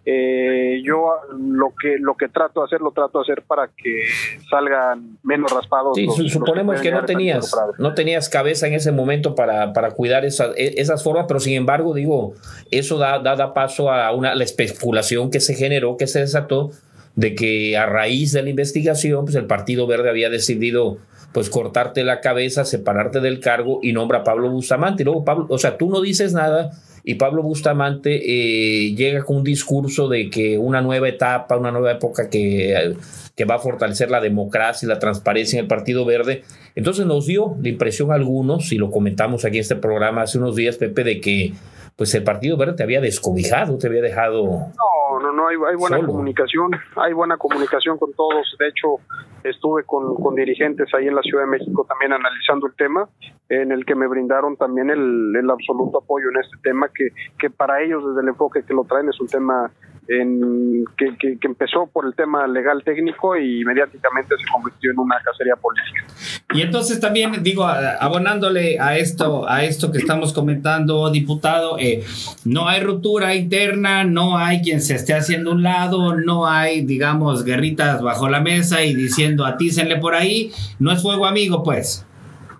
[0.03, 4.03] eh, yo lo que lo que trato de hacer lo trato de hacer para que
[4.49, 5.95] salgan menos raspados.
[5.95, 10.55] Sí, suponemos que, no tenías no tenías cabeza en ese momento para, para cuidar esas,
[10.57, 12.33] e, esas formas, pero sin embargo digo
[12.71, 16.71] eso da, da, paso a una la especulación que se generó, que se desató
[17.15, 20.97] de que a raíz de la investigación pues el Partido Verde había decidido
[21.31, 25.03] pues cortarte la cabeza, separarte del cargo y nombra a Pablo Bustamante.
[25.03, 26.71] Y luego Pablo, o sea, tú no dices nada
[27.03, 31.91] y Pablo Bustamante eh, llega con un discurso de que una nueva etapa, una nueva
[31.91, 32.95] época que,
[33.35, 36.43] que va a fortalecer la democracia y la transparencia en el Partido Verde.
[36.75, 40.37] Entonces nos dio la impresión a algunos, y lo comentamos aquí en este programa hace
[40.37, 41.53] unos días, Pepe, de que
[41.95, 44.43] pues el Partido Verde te había descobijado, te había dejado...
[44.43, 48.55] No, no, no, hay, hay buena comunicación, hay buena comunicación con todos.
[48.59, 48.97] De hecho,
[49.43, 53.07] estuve con, con, dirigentes ahí en la Ciudad de México también analizando el tema,
[53.49, 57.49] en el que me brindaron también el, el absoluto apoyo en este tema, que, que
[57.49, 59.71] para ellos desde el enfoque que lo traen es un tema
[60.19, 65.17] en, que, que, empezó por el tema legal técnico y mediáticamente se convirtió en una
[65.23, 66.05] cacería política.
[66.53, 72.03] Y entonces también digo, abonándole a esto, a esto que estamos comentando, diputado, eh,
[72.43, 77.45] no hay ruptura interna, no hay quien se esté haciendo un lado, no hay, digamos,
[77.45, 82.05] guerritas bajo la mesa y diciendo atícenle por ahí, no es fuego amigo, pues.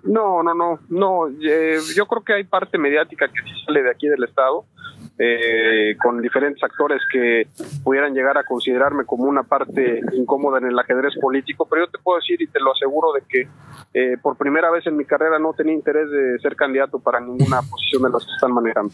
[0.04, 1.28] No, no, no, no.
[1.28, 4.66] Eh, yo creo que hay parte mediática que sí sale de aquí del Estado,
[5.18, 7.48] eh, con diferentes actores que
[7.84, 12.00] pudieran llegar a considerarme como una parte incómoda en el ajedrez político, pero yo te
[12.00, 13.48] puedo decir y te lo aseguro de que
[13.94, 17.62] eh, por primera vez en mi carrera no tenía interés de ser candidato para ninguna
[17.62, 18.94] posición de las que están manejando.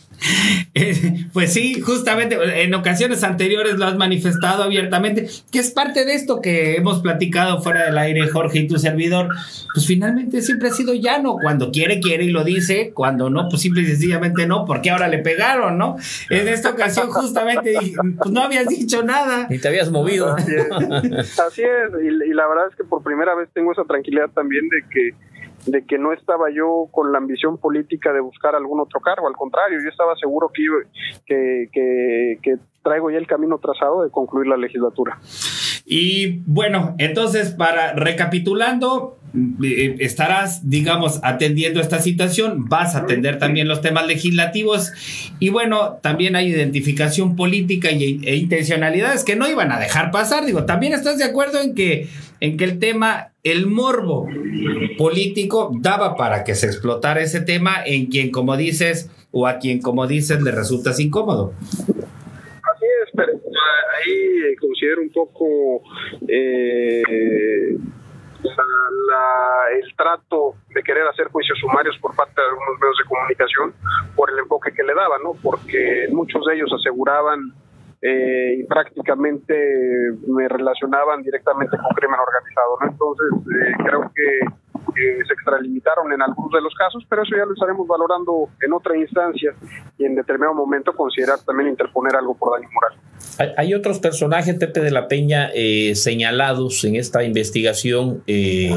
[1.34, 6.42] pues sí, justamente en ocasiones anteriores lo has manifestado abiertamente, que es parte de esto
[6.42, 9.30] que hemos platicado fuera del aire, Jorge y tu servidor,
[9.74, 13.62] pues finalmente siempre ha sido llano, cuando quiere, quiere y lo dice, cuando no, pues
[13.62, 15.98] simple y sencillamente no, porque ahora le pegaron, ¿no?
[16.30, 17.74] En esta ocasión justamente
[18.18, 19.48] pues no habías dicho nada.
[19.50, 20.36] Ni te habías movido.
[20.36, 22.04] Así es, Así es.
[22.04, 25.28] Y, y la verdad es que por primera vez tengo esa tranquilidad también de que
[25.68, 29.36] de que no estaba yo con la ambición política de buscar algún otro cargo, al
[29.36, 30.64] contrario, yo estaba seguro que,
[31.26, 35.20] que, que, que traigo ya el camino trazado de concluir la legislatura.
[35.90, 39.18] Y bueno, entonces para recapitulando,
[39.64, 44.92] eh, estarás, digamos, atendiendo esta situación, vas a atender también los temas legislativos
[45.40, 50.46] y bueno, también hay identificación política y, e intencionalidades que no iban a dejar pasar.
[50.46, 52.10] Digo, también estás de acuerdo en que,
[52.42, 54.28] en que el tema, el morbo
[54.98, 59.82] político daba para que se explotara ese tema en quien, como dices, o a quien,
[59.82, 61.54] como dices, le resultas incómodo.
[61.62, 65.82] Así es, pero ahí considero un poco...
[66.28, 67.78] Eh,
[69.74, 73.74] el trato de querer hacer juicios sumarios por parte de algunos medios de comunicación
[74.16, 75.34] por el enfoque que le daban, ¿no?
[75.42, 77.52] Porque muchos de ellos aseguraban
[78.02, 79.54] eh, y prácticamente
[80.28, 82.88] me relacionaban directamente con crimen organizado, ¿no?
[82.92, 84.40] Entonces eh, creo que
[85.26, 88.98] se extralimitaron en algunos de los casos, pero eso ya lo estaremos valorando en otra
[88.98, 89.54] instancia
[89.98, 92.98] y en determinado momento considerar también interponer algo por daño moral.
[93.56, 98.24] Hay, otros personajes, Pepe de la Peña, eh, señalados en esta investigación.
[98.28, 98.76] Eh,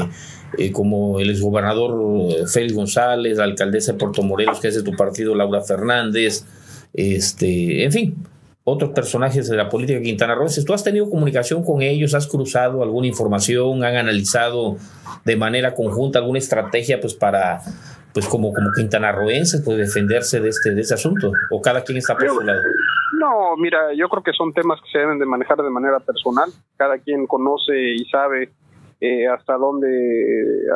[0.57, 4.91] eh, como el exgobernador Félix González, la alcaldesa de Puerto Morelos, que es de tu
[4.97, 6.43] partido, Laura Fernández,
[6.93, 8.15] este, en fin,
[8.63, 10.47] otros personajes de la política de Quintana Roo.
[10.65, 12.13] ¿Tú has tenido comunicación con ellos?
[12.13, 13.83] ¿Has cruzado alguna información?
[13.83, 14.77] ¿Han analizado
[15.25, 17.61] de manera conjunta alguna estrategia pues para
[18.13, 21.31] pues como, como quintanarroenses pues defenderse de este, de este asunto?
[21.49, 22.61] ¿O cada quien está por su lado?
[23.19, 26.49] No, mira, yo creo que son temas que se deben de manejar de manera personal.
[26.77, 28.51] Cada quien conoce y sabe
[29.03, 29.87] eh, hasta dónde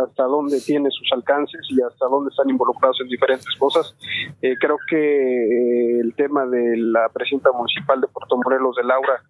[0.03, 3.95] hasta dónde tiene sus alcances y hasta dónde están involucrados en diferentes cosas.
[4.41, 9.21] Eh, creo que eh, el tema de la presidenta municipal de Puerto Morelos de Laura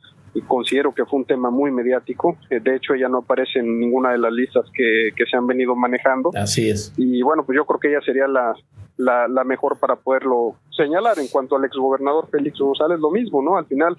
[0.48, 2.38] considero que fue un tema muy mediático.
[2.50, 5.76] de hecho, ella no aparece en ninguna de las listas que, que, se han venido
[5.78, 6.30] manejando.
[6.36, 6.94] Así es.
[6.98, 8.54] Y bueno, pues yo creo que ella sería la,
[8.98, 11.20] la, la mejor para poderlo señalar.
[11.20, 13.58] En cuanto al exgobernador Félix González, lo mismo, ¿no?
[13.58, 13.96] Al final,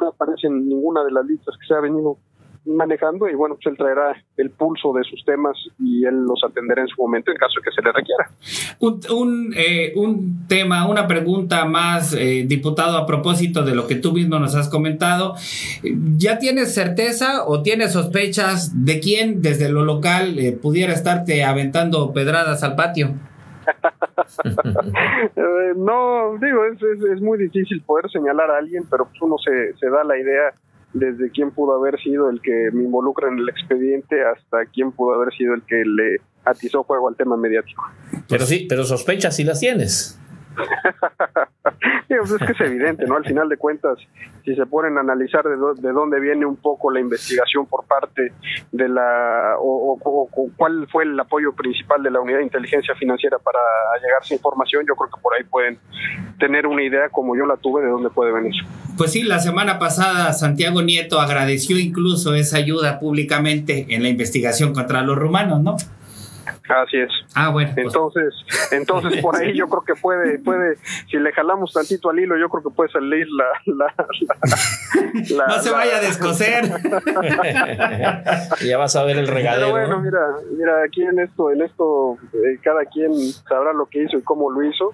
[0.00, 2.18] no aparece en ninguna de las listas que se ha venido
[2.66, 6.82] manejando y bueno, pues él traerá el pulso de sus temas y él los atenderá
[6.82, 8.30] en su momento en caso de que se le requiera.
[8.78, 13.96] Un, un, eh, un tema, una pregunta más, eh, diputado, a propósito de lo que
[13.96, 15.34] tú mismo nos has comentado.
[16.16, 22.12] ¿Ya tienes certeza o tienes sospechas de quién desde lo local eh, pudiera estarte aventando
[22.12, 23.14] pedradas al patio?
[25.76, 29.74] No, digo, es, es, es, muy difícil poder señalar a alguien, pero pues uno se,
[29.78, 30.52] se da la idea
[30.92, 35.14] desde quién pudo haber sido el que me involucra en el expediente hasta quién pudo
[35.14, 37.84] haber sido el que le atizó fuego al tema mediático.
[38.28, 40.18] Pero sí, pero sospechas si las tienes.
[42.20, 43.16] Pues es que es evidente, ¿no?
[43.16, 43.96] Al final de cuentas,
[44.44, 48.32] si se ponen a analizar de, de dónde viene un poco la investigación por parte
[48.72, 49.98] de la, o,
[50.56, 53.58] cuál fue el apoyo principal de la unidad de inteligencia financiera para
[54.02, 55.78] llegar a información, yo creo que por ahí pueden
[56.38, 58.54] tener una idea como yo la tuve de dónde puede venir.
[58.98, 64.74] Pues sí, la semana pasada Santiago Nieto agradeció incluso esa ayuda públicamente en la investigación
[64.74, 65.76] contra los rumanos, ¿no?
[66.70, 67.10] Así es.
[67.34, 67.72] Ah, bueno.
[67.74, 67.86] Pues.
[67.86, 68.32] Entonces,
[68.70, 70.76] entonces por ahí yo creo que puede, puede,
[71.10, 73.92] si le jalamos tantito al hilo, yo creo que puede salir la, la,
[75.48, 76.64] no se vaya a descoser.
[78.66, 79.72] ya vas a ver el regadero.
[79.72, 80.20] Pero bueno, mira,
[80.56, 83.12] mira, aquí en esto, en esto, eh, cada quien
[83.48, 84.92] sabrá lo que hizo y cómo lo hizo.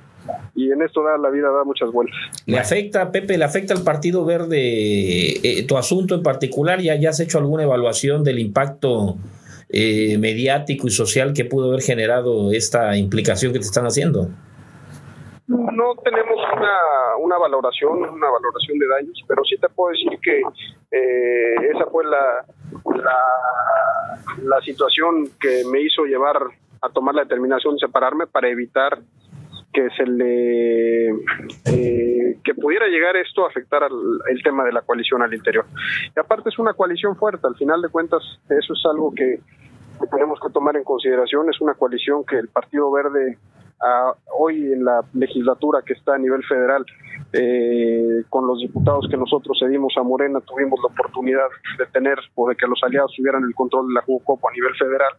[0.54, 2.18] Y en esto da la vida da muchas vueltas.
[2.46, 6.80] ¿Le afecta, Pepe, le afecta al Partido Verde eh, tu asunto en particular?
[6.80, 9.18] ¿Ya, ¿Ya has hecho alguna evaluación del impacto
[9.78, 14.30] eh, mediático y social que pudo haber generado esta implicación que te están haciendo?
[15.48, 16.38] No tenemos
[17.22, 22.04] una, valoración, una valoración de daños, pero sí te puedo decir que eh, esa fue
[22.04, 22.46] la,
[22.96, 23.18] la,
[24.44, 26.38] la situación que me hizo llevar
[26.80, 28.98] a tomar la determinación de separarme para evitar
[29.74, 31.10] que se le
[31.66, 33.92] eh, que pudiera llegar esto a afectar al,
[34.30, 35.66] el tema de la coalición al interior.
[36.16, 39.40] Y aparte es una coalición fuerte, al final de cuentas eso es algo que
[39.98, 41.48] que tenemos que tomar en consideración.
[41.50, 43.38] Es una coalición que el Partido Verde
[44.38, 46.84] hoy en la legislatura que está a nivel federal,
[47.32, 52.48] eh, con los diputados que nosotros cedimos a Morena, tuvimos la oportunidad de tener o
[52.48, 55.12] de que los aliados tuvieran el control de la Jucopo a nivel federal.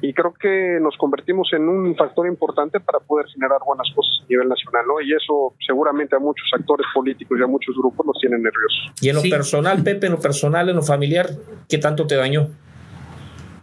[0.00, 4.26] Y creo que nos convertimos en un factor importante para poder generar buenas cosas a
[4.28, 5.00] nivel nacional, ¿no?
[5.00, 8.92] Y eso seguramente a muchos actores políticos y a muchos grupos los tiene nerviosos.
[9.00, 11.26] Y en lo personal, Pepe, en lo personal, en lo familiar,
[11.68, 12.48] ¿qué tanto te dañó?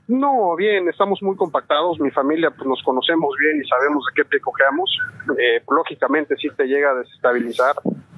[0.09, 1.99] No, bien, estamos muy compactados.
[1.99, 4.89] Mi familia, pues nos conocemos bien y sabemos de qué pie cojeamos.
[5.37, 7.75] Eh, lógicamente, sí te llega a desestabilizar.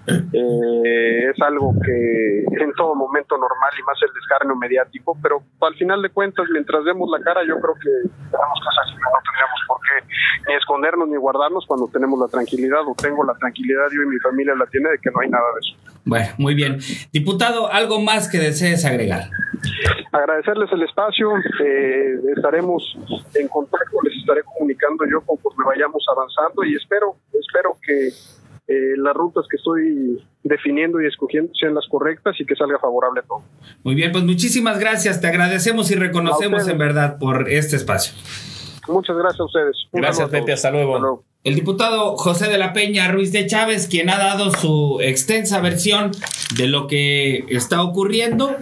[0.07, 5.75] Eh, es algo que en todo momento normal y más el descarnio mediático, pero al
[5.75, 9.59] final de cuentas, mientras vemos la cara, yo creo que tenemos cosas que no tendríamos
[9.67, 14.01] por qué ni escondernos ni guardarnos cuando tenemos la tranquilidad o tengo la tranquilidad, yo
[14.01, 15.91] y mi familia la tiene de que no hay nada de eso.
[16.03, 16.79] Bueno, muy bien.
[17.13, 19.29] Diputado, ¿algo más que desees agregar?
[20.11, 21.29] Agradecerles el espacio,
[21.63, 22.97] eh, estaremos
[23.35, 28.09] en contacto, les estaré comunicando yo conforme vayamos avanzando y espero, espero que
[28.71, 33.21] eh, las rutas que estoy definiendo y escogiendo sean las correctas y que salga favorable
[33.27, 33.41] todo.
[33.83, 38.13] Muy bien, pues muchísimas gracias, te agradecemos y reconocemos en verdad por este espacio.
[38.87, 39.75] Muchas gracias a ustedes.
[39.91, 41.23] gracias, Pepe, hasta luego.
[41.43, 46.11] El diputado José de la Peña Ruiz de Chávez, quien ha dado su extensa versión
[46.55, 48.55] de lo que está ocurriendo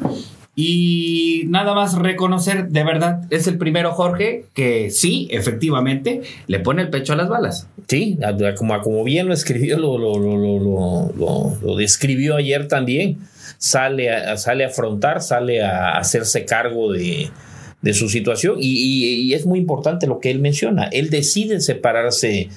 [0.62, 6.82] y nada más reconocer, de verdad, es el primero Jorge que sí, efectivamente, le pone
[6.82, 7.70] el pecho a las balas.
[7.88, 8.20] Sí,
[8.57, 13.20] como, como bien lo escribió, lo, lo, describió ayer también,
[13.57, 17.32] sale a, sale afrontar, sale a hacerse cargo de,
[17.93, 20.89] su situación y, es muy importante lo que él menciona.
[20.91, 22.49] Él decide separarse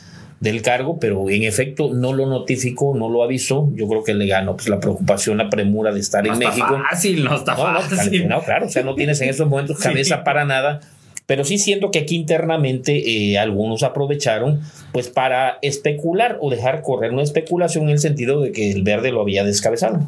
[0.42, 3.70] del cargo, pero en efecto no lo notificó, no lo avisó.
[3.76, 6.82] Yo creo que le ganó pues, la preocupación, la premura de estar en México.
[6.90, 8.26] Fácil, no está fácil.
[8.26, 10.80] No, claro, o sea, no tienes en esos momentos cabeza para nada.
[11.26, 14.60] Pero sí siento que aquí internamente eh, algunos aprovecharon
[14.92, 19.12] pues para especular o dejar correr una especulación en el sentido de que el verde
[19.12, 20.00] lo había descabezado.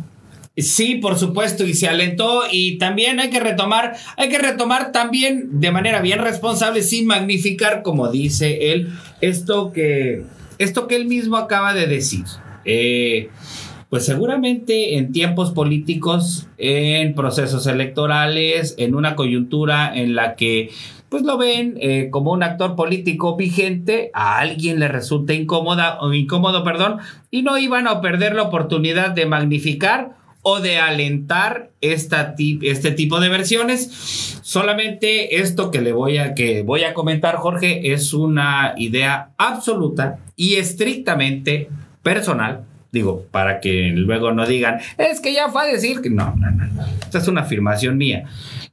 [0.56, 5.60] Sí, por supuesto, y se alentó y también hay que retomar, hay que retomar también
[5.60, 10.22] de manera bien responsable, sin magnificar, como dice él, esto que,
[10.58, 12.24] esto que él mismo acaba de decir.
[12.64, 13.30] Eh,
[13.90, 20.70] pues seguramente en tiempos políticos, en procesos electorales, en una coyuntura en la que
[21.08, 26.12] pues lo ven eh, como un actor político vigente, a alguien le resulta incómoda o
[26.12, 26.98] incómodo, perdón,
[27.30, 33.18] y no iban a perder la oportunidad de magnificar o de alentar esta este tipo
[33.18, 34.40] de versiones.
[34.42, 40.18] Solamente esto que le voy a, que voy a comentar, Jorge, es una idea absoluta
[40.36, 41.68] y estrictamente
[42.02, 42.66] personal.
[42.92, 46.50] Digo, para que luego no digan, es que ya fue a decir que no, no,
[46.50, 46.84] no, no.
[47.00, 48.24] Esta es una afirmación mía.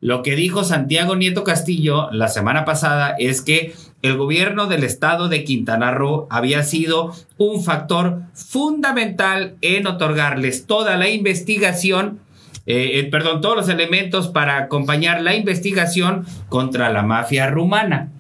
[0.02, 5.30] Lo que dijo Santiago Nieto Castillo la semana pasada es que el gobierno del estado
[5.30, 12.20] de Quintana Roo había sido un factor fundamental en otorgarles toda la investigación,
[12.66, 18.12] eh, eh, perdón, todos los elementos para acompañar la investigación contra la mafia rumana.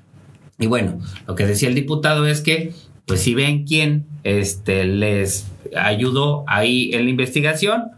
[0.59, 2.73] Y bueno, lo que decía el diputado es que,
[3.07, 7.91] pues si ven quién este, les ayudó ahí en la investigación,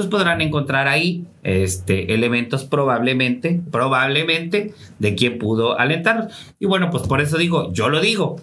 [0.00, 6.32] pues podrán encontrar ahí este, elementos probablemente, probablemente de quien pudo alentarlos.
[6.58, 8.36] Y bueno, pues por eso digo, yo lo digo,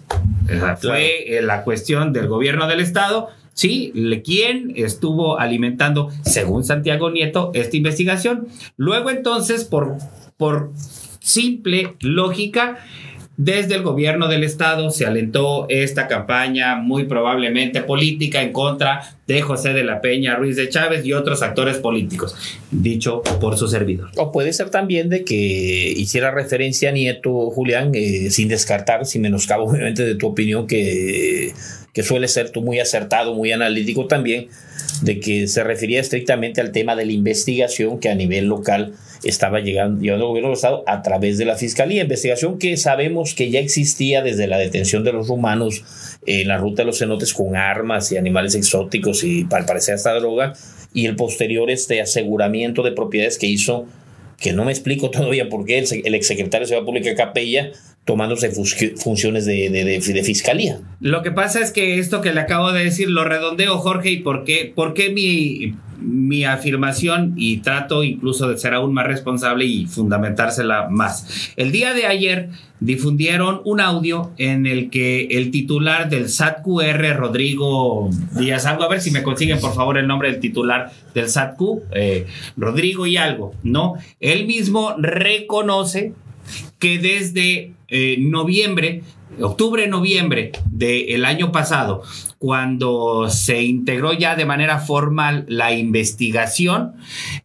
[0.80, 3.92] fue eh, la cuestión del gobierno del estado, sí,
[4.24, 8.46] quién estuvo alimentando, según Santiago Nieto, esta investigación.
[8.76, 9.96] Luego entonces, por,
[10.36, 10.70] por
[11.18, 12.78] simple lógica,
[13.38, 19.42] desde el gobierno del estado se alentó esta campaña muy probablemente política en contra de
[19.42, 22.34] José de la Peña Ruiz de Chávez y otros actores políticos,
[22.72, 24.10] dicho por su servidor.
[24.16, 29.22] O puede ser también de que hiciera referencia a Nieto, Julián, eh, sin descartar, sin
[29.22, 31.52] menoscabo obviamente de tu opinión, que,
[31.92, 34.48] que suele ser tú muy acertado, muy analítico también,
[35.02, 39.60] de que se refería estrictamente al tema de la investigación que a nivel local estaba
[39.60, 42.02] llegando, al gobierno del Estado a través de la Fiscalía.
[42.02, 45.82] Investigación que sabemos que ya existía desde la detención de los rumanos
[46.26, 50.14] en la ruta de los cenotes con armas y animales exóticos y al parecer hasta
[50.14, 50.52] droga,
[50.92, 53.86] y el posterior este aseguramiento de propiedades que hizo,
[54.40, 57.72] que no me explico todavía por qué el, el exsecretario de Seguridad Pública Capella
[58.08, 58.50] tomándose
[58.96, 60.80] funciones de, de, fiscalía.
[60.98, 64.16] Lo que pasa es que esto que le acabo de decir lo redondeo, Jorge, y
[64.20, 69.66] por qué, por qué mi, mi afirmación y trato incluso de ser aún más responsable
[69.66, 71.52] y fundamentársela más.
[71.56, 72.48] El día de ayer
[72.80, 79.02] difundieron un audio en el que el titular del SATQR, Rodrigo Díaz Algo, a ver
[79.02, 81.60] si me consiguen por favor el nombre del titular del SATQ,
[81.92, 83.96] eh, Rodrigo y algo, ¿no?
[84.18, 86.14] Él mismo reconoce
[86.78, 89.02] que desde eh, noviembre,
[89.40, 92.02] octubre-noviembre del año pasado,
[92.38, 96.94] cuando se integró ya de manera formal la investigación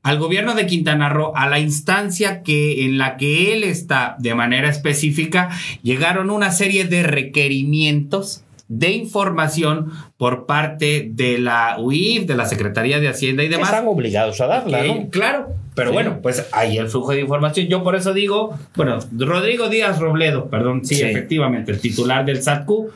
[0.03, 4.35] al gobierno de Quintana Roo, a la instancia que en la que él está de
[4.35, 5.49] manera específica,
[5.81, 12.99] llegaron una serie de requerimientos de información por parte de la UIF, de la Secretaría
[12.99, 13.69] de Hacienda y demás.
[13.69, 15.09] Están obligados a darla, ¿no?
[15.09, 17.67] Claro, pero bueno, pues ahí el flujo de información.
[17.67, 22.91] Yo por eso digo, bueno, Rodrigo Díaz Robledo, perdón, sí, efectivamente, el titular del SATCU.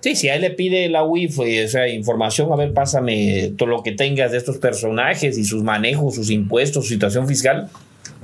[0.00, 3.52] Sí, si a él le pide la UIF, eh, o sea, información, a ver, pásame
[3.56, 7.70] todo lo que tengas de estos personajes y sus manejos, sus impuestos, su situación fiscal,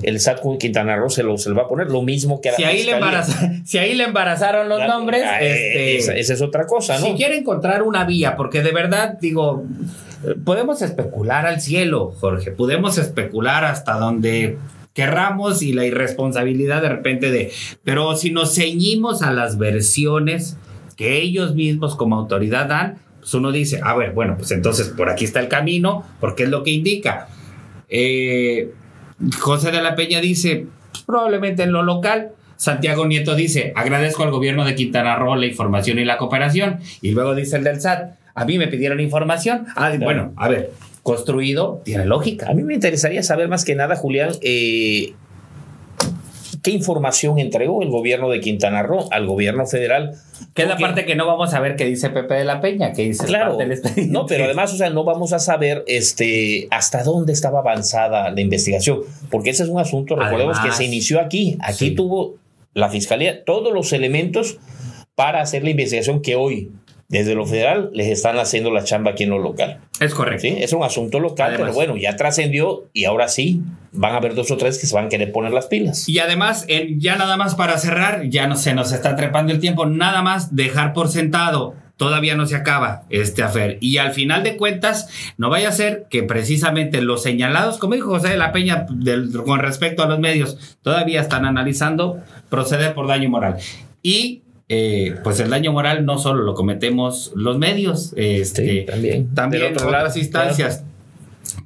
[0.01, 2.57] el SAT Quintana Roo se lo, se va a poner lo mismo que a la
[2.57, 2.93] si ahí, le
[3.65, 7.05] si ahí le embarazaron los nombres, ah, este, esa, esa, es otra cosa, ¿no?
[7.05, 9.63] Si quiere encontrar una vía, porque de verdad, digo,
[10.43, 14.57] podemos especular al cielo, Jorge, podemos especular hasta donde
[14.93, 17.51] querramos y la irresponsabilidad de repente de,
[17.83, 20.57] pero si nos ceñimos a las versiones
[20.95, 25.09] que ellos mismos como autoridad dan, pues uno dice, a ver, bueno, pues entonces por
[25.09, 27.27] aquí está el camino, porque es lo que indica.
[27.89, 28.73] Eh,
[29.39, 30.67] José de la Peña dice,
[31.05, 32.31] probablemente en lo local.
[32.57, 36.79] Santiago Nieto dice, agradezco al gobierno de Quintana Roo la información y la cooperación.
[37.01, 39.67] Y luego dice el del SAT, a mí me pidieron información.
[39.75, 40.71] Ah, bueno, a ver,
[41.03, 42.49] construido, tiene lógica.
[42.49, 45.13] A mí me interesaría saber más que nada, Julián, eh,
[46.63, 50.15] ¿qué información entregó el gobierno de Quintana Roo al gobierno federal?
[50.53, 52.93] Que es la parte que no vamos a ver que dice Pepe de la Peña,
[52.93, 53.57] que dice claro,
[54.07, 58.39] no, pero además, o sea, no vamos a saber este hasta dónde estaba avanzada la
[58.39, 62.35] investigación, porque ese es un asunto, recordemos que se inició aquí, aquí tuvo
[62.73, 64.57] la fiscalía todos los elementos
[65.15, 66.71] para hacer la investigación que hoy
[67.07, 69.81] desde lo federal les están haciendo la chamba aquí en lo local.
[69.99, 70.41] Es correcto.
[70.41, 70.55] ¿Sí?
[70.59, 74.49] Es un asunto local, pero bueno, ya trascendió y ahora sí van a haber dos
[74.51, 76.09] o tres que se van a querer poner las pilas.
[76.09, 76.65] Y además,
[76.97, 80.55] ya nada más para cerrar, ya no se nos está trepando el tiempo, nada más
[80.55, 83.77] dejar por sentado todavía no se acaba este afer.
[83.79, 88.09] Y al final de cuentas, no vaya a ser que precisamente los señalados, como dijo
[88.09, 88.85] José de la Peña
[89.45, 93.57] con respecto a los medios, todavía están analizando proceder por daño moral.
[94.01, 94.42] Y
[94.75, 99.77] eh, pues el daño moral no solo lo cometemos los medios, este, también, también en
[99.77, 100.83] otras instancias.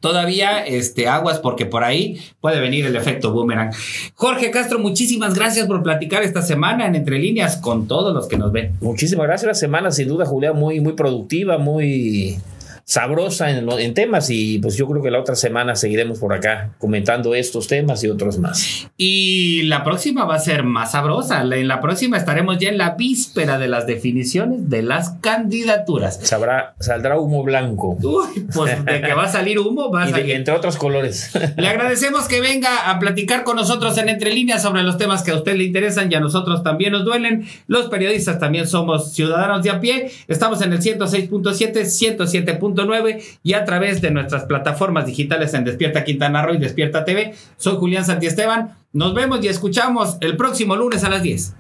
[0.01, 3.71] Todavía este, aguas porque por ahí puede venir el efecto boomerang.
[4.13, 8.37] Jorge Castro, muchísimas gracias por platicar esta semana en Entre Líneas con todos los que
[8.37, 8.73] nos ven.
[8.81, 9.47] Muchísimas gracias.
[9.47, 12.37] La semana, sin duda, Julián, muy, muy productiva, muy
[12.87, 16.71] sabrosa en, en, temas y pues yo creo que la otra semana seguiremos por acá
[16.77, 18.87] comentando estos temas y otros más.
[18.95, 21.41] Y la próxima va a ser más sabrosa.
[21.41, 26.21] En la próxima estaremos ya en la víspera de las definiciones de las candidaturas.
[26.23, 27.97] Sabrá, saldrá humo blanco.
[28.01, 30.31] Uy, pues de que va a salir humo, va a salir.
[30.35, 31.31] entre otros colores.
[31.57, 35.31] Le agradecemos que venga a platicar con nosotros en Entre Líneas sobre los temas que
[35.31, 37.45] a usted le interesan y a nosotros también nos duelen.
[37.67, 40.09] Los periodistas también somos ciudadanos de a pie.
[40.29, 42.53] Estamos en el 106.7, 107
[43.43, 47.33] y a través de nuestras plataformas digitales en Despierta Quintana Roo y Despierta TV.
[47.57, 48.75] Soy Julián Santiesteban.
[48.93, 51.55] Nos vemos y escuchamos el próximo lunes a las 10.